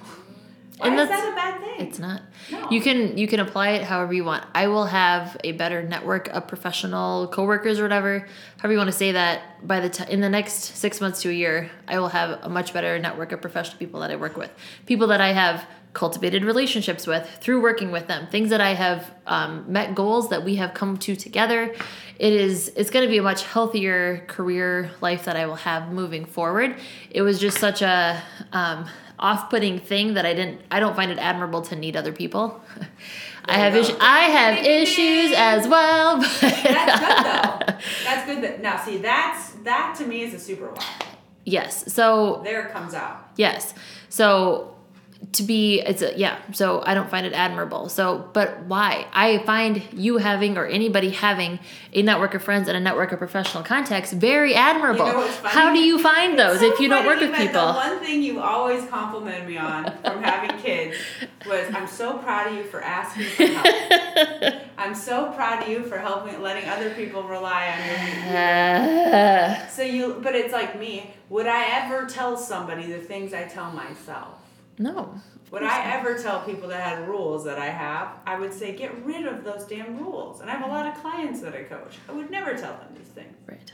Why 0.78 0.88
And 0.89 1.00
is 1.00 1.08
that's- 1.08 1.24
that 1.24 1.32
a 1.32 1.36
bad 1.36 1.62
thing? 1.62 1.88
It's 1.88 2.00
not. 2.00 2.22
No. 2.52 2.70
You 2.70 2.82
can 2.82 3.18
you 3.18 3.28
can 3.28 3.39
apply 3.39 3.70
it 3.72 3.84
however 3.84 4.12
you 4.13 4.26
want. 4.26 4.44
I 4.54 4.68
will 4.68 4.88
have 4.88 5.38
a 5.44 5.54
better 5.54 5.82
network 5.84 6.28
of 6.30 6.48
professional 6.48 7.28
coworkers 7.30 7.80
or 7.80 7.84
whatever, 7.84 8.28
however 8.58 8.74
you 8.74 8.78
want 8.78 8.89
to 8.89 8.98
say 8.98 9.13
that. 9.13 9.65
By 9.65 9.80
the 9.80 9.88
time 9.89 10.10
in 10.10 10.20
the 10.20 10.28
next 10.30 10.76
six 10.76 11.00
months 11.00 11.22
to 11.22 11.30
a 11.30 11.34
year, 11.34 11.70
I 11.88 11.98
will 12.00 12.10
have 12.10 12.39
a 12.44 12.50
much 12.50 12.74
better 12.74 13.00
network 13.00 13.32
of 13.32 13.39
professional 13.41 13.78
people 13.78 14.02
that 14.02 14.12
I 14.12 14.18
work 14.18 14.36
with, 14.36 14.52
people 14.86 15.08
that 15.08 15.22
I 15.22 15.32
have 15.32 15.65
cultivated 15.95 16.43
relationships 16.45 17.08
with 17.08 17.27
through 17.41 17.62
working 17.62 17.91
with 17.91 18.05
them, 18.08 18.27
things 18.27 18.51
that 18.51 18.62
I 18.62 18.75
have 18.75 19.12
um, 19.25 19.65
met 19.67 19.95
goals 19.95 20.29
that 20.29 20.43
we 20.45 20.55
have 20.58 20.75
come 20.75 20.97
to 20.97 21.15
together. 21.15 21.73
It 22.19 22.34
is 22.34 22.71
it's 22.75 22.91
going 22.91 23.03
to 23.05 23.10
be 23.10 23.17
a 23.17 23.23
much 23.23 23.43
healthier 23.43 24.23
career 24.27 24.91
life 25.01 25.25
that 25.25 25.36
I 25.36 25.47
will 25.47 25.55
have 25.55 25.91
moving 25.91 26.25
forward. 26.25 26.77
It 27.10 27.23
was 27.23 27.39
just 27.39 27.58
such 27.58 27.81
a 27.81 28.21
um, 28.53 28.86
off-putting 29.17 29.79
thing 29.79 30.13
that 30.13 30.25
I 30.25 30.34
didn't 30.34 30.62
I 30.69 30.79
don't 30.79 30.95
find 30.95 31.10
it 31.12 31.17
admirable 31.17 31.62
to 31.63 31.75
need 31.75 31.95
other 31.95 32.12
people. 32.12 32.62
I 33.47 33.60
have 33.60 33.75
issues. 33.75 33.95
I 34.01 34.19
have 34.21 34.65
issues 34.65 35.31
as 35.38 35.67
well. 35.67 36.17
But 36.41 36.51
That's 36.63 36.99
good 36.99 37.25
though. 37.25 37.79
That's 38.03 38.25
good. 38.27 38.43
That 38.43 38.62
now 38.62 38.77
see 38.84 38.97
that's 38.97 39.51
that 39.63 39.95
to 39.99 40.05
me 40.08 40.21
is 40.23 40.34
a 40.34 40.39
super 40.39 40.67
wow. 40.71 40.81
yes. 41.45 41.93
So 41.93 42.41
There 42.43 42.65
it 42.67 42.71
comes 42.71 42.93
out. 42.93 43.29
yes. 43.38 43.73
So 44.10 44.75
to 45.34 45.43
be 45.43 45.82
it's 45.82 46.01
a 46.01 46.17
yeah. 46.17 46.38
So 46.54 46.84
I 46.86 46.93
don't 46.93 47.10
find 47.10 47.25
it 47.25 47.34
admirable. 47.34 47.89
So 47.89 48.30
but 48.34 48.63
why? 48.65 49.08
I 49.13 49.39
find 49.39 49.82
you 49.93 50.17
having 50.17 50.58
or 50.58 50.65
anybody 50.65 51.10
having 51.10 51.60
a 51.93 52.01
network 52.01 52.34
of 52.34 52.43
friends 52.43 52.67
and 52.67 52.78
a 52.78 52.80
network 52.80 53.12
of 53.12 53.19
professional 53.19 53.63
contacts 53.63 54.12
very 54.13 54.54
admirable. 54.56 55.08
You 55.08 55.13
know? 55.13 55.28
How 55.43 55.73
do 55.73 55.80
you 55.80 55.99
find 55.99 56.38
those 56.38 56.60
So 56.60 56.71
if 56.71 56.80
you 56.80 56.89
don't 56.89 57.06
work 57.06 57.19
with 57.19 57.36
people? 57.36 57.67
The 57.67 57.73
one 57.73 57.99
thing 57.99 58.21
you 58.21 58.39
always 58.39 58.86
complimented 58.88 59.47
me 59.47 59.58
on 59.58 59.86
from 60.04 60.21
having 60.21 60.58
kids 60.60 60.97
was 61.45 61.65
I'm 61.73 61.88
so 61.88 62.17
proud 62.17 62.51
of 62.51 62.58
you 62.58 62.63
for 62.63 62.82
asking 62.82 63.25
for 63.25 63.45
help. 63.45 64.62
I'm 64.78 64.95
so 64.95 65.32
proud 65.32 65.63
of 65.63 65.69
you 65.69 65.84
for 65.84 65.97
helping 65.97 66.41
letting 66.41 66.67
other 66.69 66.89
people 66.91 67.23
rely 67.23 67.67
on 67.67 68.30
you. 68.32 68.38
Uh, 68.38 69.67
So 69.67 69.82
you 69.82 70.19
but 70.21 70.36
it's 70.36 70.54
like 70.54 70.80
me, 70.80 71.13
would 71.30 71.47
I 71.47 71.65
ever 71.80 72.06
tell 72.06 72.38
somebody 72.38 72.86
the 72.88 72.99
things 72.99 73.34
I 73.34 73.43
tell 73.43 73.71
myself? 73.71 74.44
No. 74.78 75.16
Would 75.52 75.64
I 75.64 75.94
ever 75.94 76.18
tell 76.18 76.42
people 76.42 76.68
that 76.70 76.82
had 76.82 77.08
rules 77.08 77.46
that 77.46 77.58
I 77.60 77.68
have? 77.68 78.10
I 78.26 78.38
would 78.38 78.54
say 78.54 78.76
get 78.76 79.06
rid 79.06 79.26
of 79.26 79.44
those 79.44 79.64
damn 79.64 79.98
rules. 79.98 80.42
And 80.42 80.50
I 80.50 80.56
have 80.56 80.68
a 80.68 80.72
lot 80.72 80.88
of 80.88 81.02
clients 81.02 81.40
that 81.42 81.54
I 81.54 81.64
coach. 81.64 81.98
I 82.10 82.12
would 82.12 82.30
never 82.30 82.56
tell 82.56 82.74
them 82.74 82.94
these 82.98 83.08
things. 83.08 83.34
Right. 83.48 83.72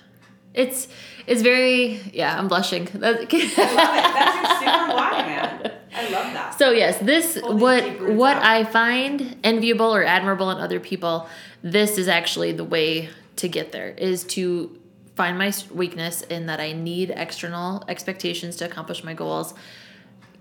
It's 0.54 0.90
it's 1.28 1.42
very 1.42 2.02
yeah. 2.14 2.38
I'm 2.38 2.48
blushing. 2.48 2.88
I 2.94 2.98
love 2.98 3.16
it. 3.22 3.30
That's 3.30 3.34
your 3.34 4.60
super 4.60 4.94
why, 4.94 5.24
man. 5.26 5.72
I 5.94 6.04
love 6.10 6.34
that. 6.34 6.56
So 6.58 6.72
yes, 6.72 6.98
this 7.00 7.40
what 7.42 8.02
what 8.02 8.38
out. 8.38 8.44
I 8.44 8.64
find 8.66 9.38
enviable 9.44 9.96
or 9.96 10.04
admirable 10.04 10.52
in 10.52 10.58
other 10.58 10.80
people. 10.80 11.28
This 11.64 11.98
is 11.98 12.08
actually 12.08 12.52
the 12.52 12.66
way 12.66 13.10
to 13.38 13.48
get 13.48 13.72
there. 13.72 13.90
Is 13.90 14.26
to 14.26 14.78
find 15.16 15.38
my 15.38 15.54
weakness 15.74 16.22
in 16.24 16.48
that 16.48 16.60
I 16.60 16.74
need 16.74 17.12
external 17.16 17.84
expectations 17.88 18.58
to 18.58 18.66
accomplish 18.66 19.04
my 19.04 19.14
goals. 19.14 19.54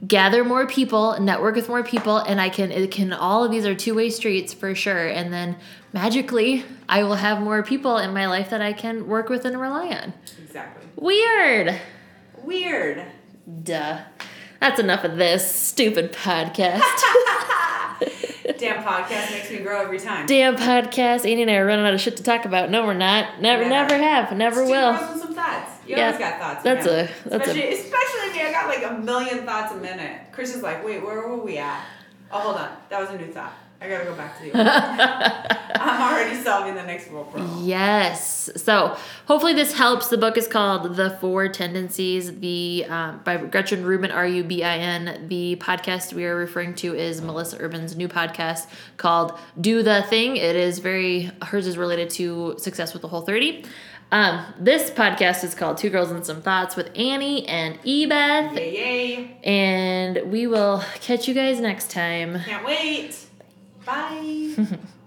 Gather 0.06 0.44
more 0.44 0.66
people, 0.66 1.20
network 1.20 1.56
with 1.56 1.68
more 1.68 1.82
people, 1.84 2.16
and 2.18 2.40
I 2.40 2.48
can 2.48 2.72
it 2.72 2.90
can 2.90 3.12
all 3.12 3.44
of 3.44 3.50
these 3.50 3.66
are 3.66 3.74
two 3.74 3.94
way 3.94 4.08
streets 4.08 4.54
for 4.54 4.74
sure. 4.74 5.06
And 5.06 5.30
then 5.32 5.56
magically, 5.92 6.64
I 6.88 7.02
will 7.02 7.16
have 7.16 7.40
more 7.42 7.62
people 7.62 7.98
in 7.98 8.14
my 8.14 8.26
life 8.26 8.48
that 8.50 8.62
I 8.62 8.72
can 8.72 9.06
work 9.08 9.28
with 9.28 9.44
and 9.44 9.60
rely 9.60 9.88
on. 9.88 10.14
Exactly. 10.42 10.86
Weird. 10.96 11.78
Weird. 12.42 13.04
Duh. 13.62 13.98
That's 14.58 14.80
enough 14.80 15.04
of 15.04 15.16
this 15.16 15.54
stupid 15.54 16.12
podcast. 16.14 16.80
Damn 18.58 18.82
podcast 18.82 19.30
makes 19.32 19.50
me 19.50 19.58
grow 19.58 19.82
every 19.82 19.98
time. 19.98 20.26
Damn 20.26 20.56
podcast. 20.56 21.30
Annie 21.30 21.42
and 21.42 21.50
I 21.50 21.56
are 21.56 21.64
running 21.66 21.86
out 21.86 21.94
of 21.94 22.00
shit 22.00 22.16
to 22.18 22.22
talk 22.22 22.44
about. 22.44 22.70
No, 22.70 22.84
we're 22.84 22.92
not. 22.94 23.40
Never, 23.40 23.66
Never. 23.66 23.94
never 23.96 24.02
have. 24.04 24.36
Never 24.36 24.64
will. 24.64 24.96
some 24.98 25.34
thoughts. 25.34 25.72
You 25.86 25.96
Yeah, 25.96 26.06
always 26.06 26.18
got 26.18 26.38
thoughts. 26.40 26.62
that's 26.62 26.86
man. 26.86 27.08
a- 27.24 27.28
that's 27.28 27.48
a- 27.48 27.72
especially, 27.72 28.19
a 28.90 28.98
million 28.98 29.44
thoughts 29.44 29.72
a 29.72 29.76
minute. 29.76 30.20
Chris 30.33 30.55
is 30.55 30.62
like, 30.62 30.85
wait, 30.85 31.03
where 31.03 31.26
were 31.26 31.37
we 31.37 31.59
at? 31.59 31.85
Oh, 32.33 32.38
hold 32.40 32.57
on. 32.57 32.70
That 32.88 33.00
was 33.00 33.11
a 33.11 33.18
new 33.18 33.33
thought. 33.33 33.53
I 33.83 33.88
gotta 33.88 34.05
go 34.05 34.14
back 34.14 34.38
to 34.38 34.44
the. 34.44 34.59
I'm 35.83 36.03
already 36.03 36.37
solving 36.42 36.74
the 36.74 36.83
next 36.83 37.11
world 37.11 37.33
problem. 37.33 37.64
Yes. 37.64 38.50
So 38.57 38.94
hopefully 39.24 39.55
this 39.55 39.72
helps. 39.72 40.09
The 40.09 40.18
book 40.18 40.37
is 40.37 40.46
called 40.46 40.96
The 40.96 41.16
Four 41.18 41.48
Tendencies. 41.48 42.40
The 42.40 42.85
um, 42.90 43.22
by 43.24 43.38
Gretchen 43.38 43.83
Rubin, 43.85 44.11
R 44.11 44.26
U 44.26 44.44
B 44.44 44.62
I 44.62 44.76
N. 44.76 45.29
The 45.29 45.57
podcast 45.57 46.12
we 46.12 46.26
are 46.26 46.37
referring 46.37 46.74
to 46.76 46.94
is 46.94 47.22
Melissa 47.22 47.57
Urban's 47.59 47.96
new 47.96 48.09
podcast 48.09 48.66
called 48.98 49.38
Do 49.59 49.83
the 49.83 50.03
Thing. 50.03 50.37
It 50.37 50.57
is 50.57 50.81
very 50.81 51.31
hers 51.40 51.66
is 51.66 51.79
related 51.79 52.11
to 52.11 52.57
success 52.59 52.92
with 52.92 53.00
the 53.00 53.09
Whole 53.09 53.22
30. 53.22 53.64
Um, 54.12 54.44
this 54.59 54.90
podcast 54.90 55.44
is 55.44 55.55
called 55.55 55.79
Two 55.79 55.88
Girls 55.88 56.11
and 56.11 56.27
Some 56.27 56.42
Thoughts 56.42 56.75
with 56.75 56.90
Annie 56.96 57.46
and 57.46 57.81
Ebeth. 57.83 58.57
Yay, 58.57 58.75
yay. 58.75 59.37
And 59.44 60.33
we 60.33 60.49
will 60.49 60.83
catch 61.01 61.29
you 61.29 61.35
guys 61.35 61.61
next 61.61 61.90
time. 61.90 62.40
Can't 62.40 62.64
wait. 62.66 63.16
Bye. 63.87 64.55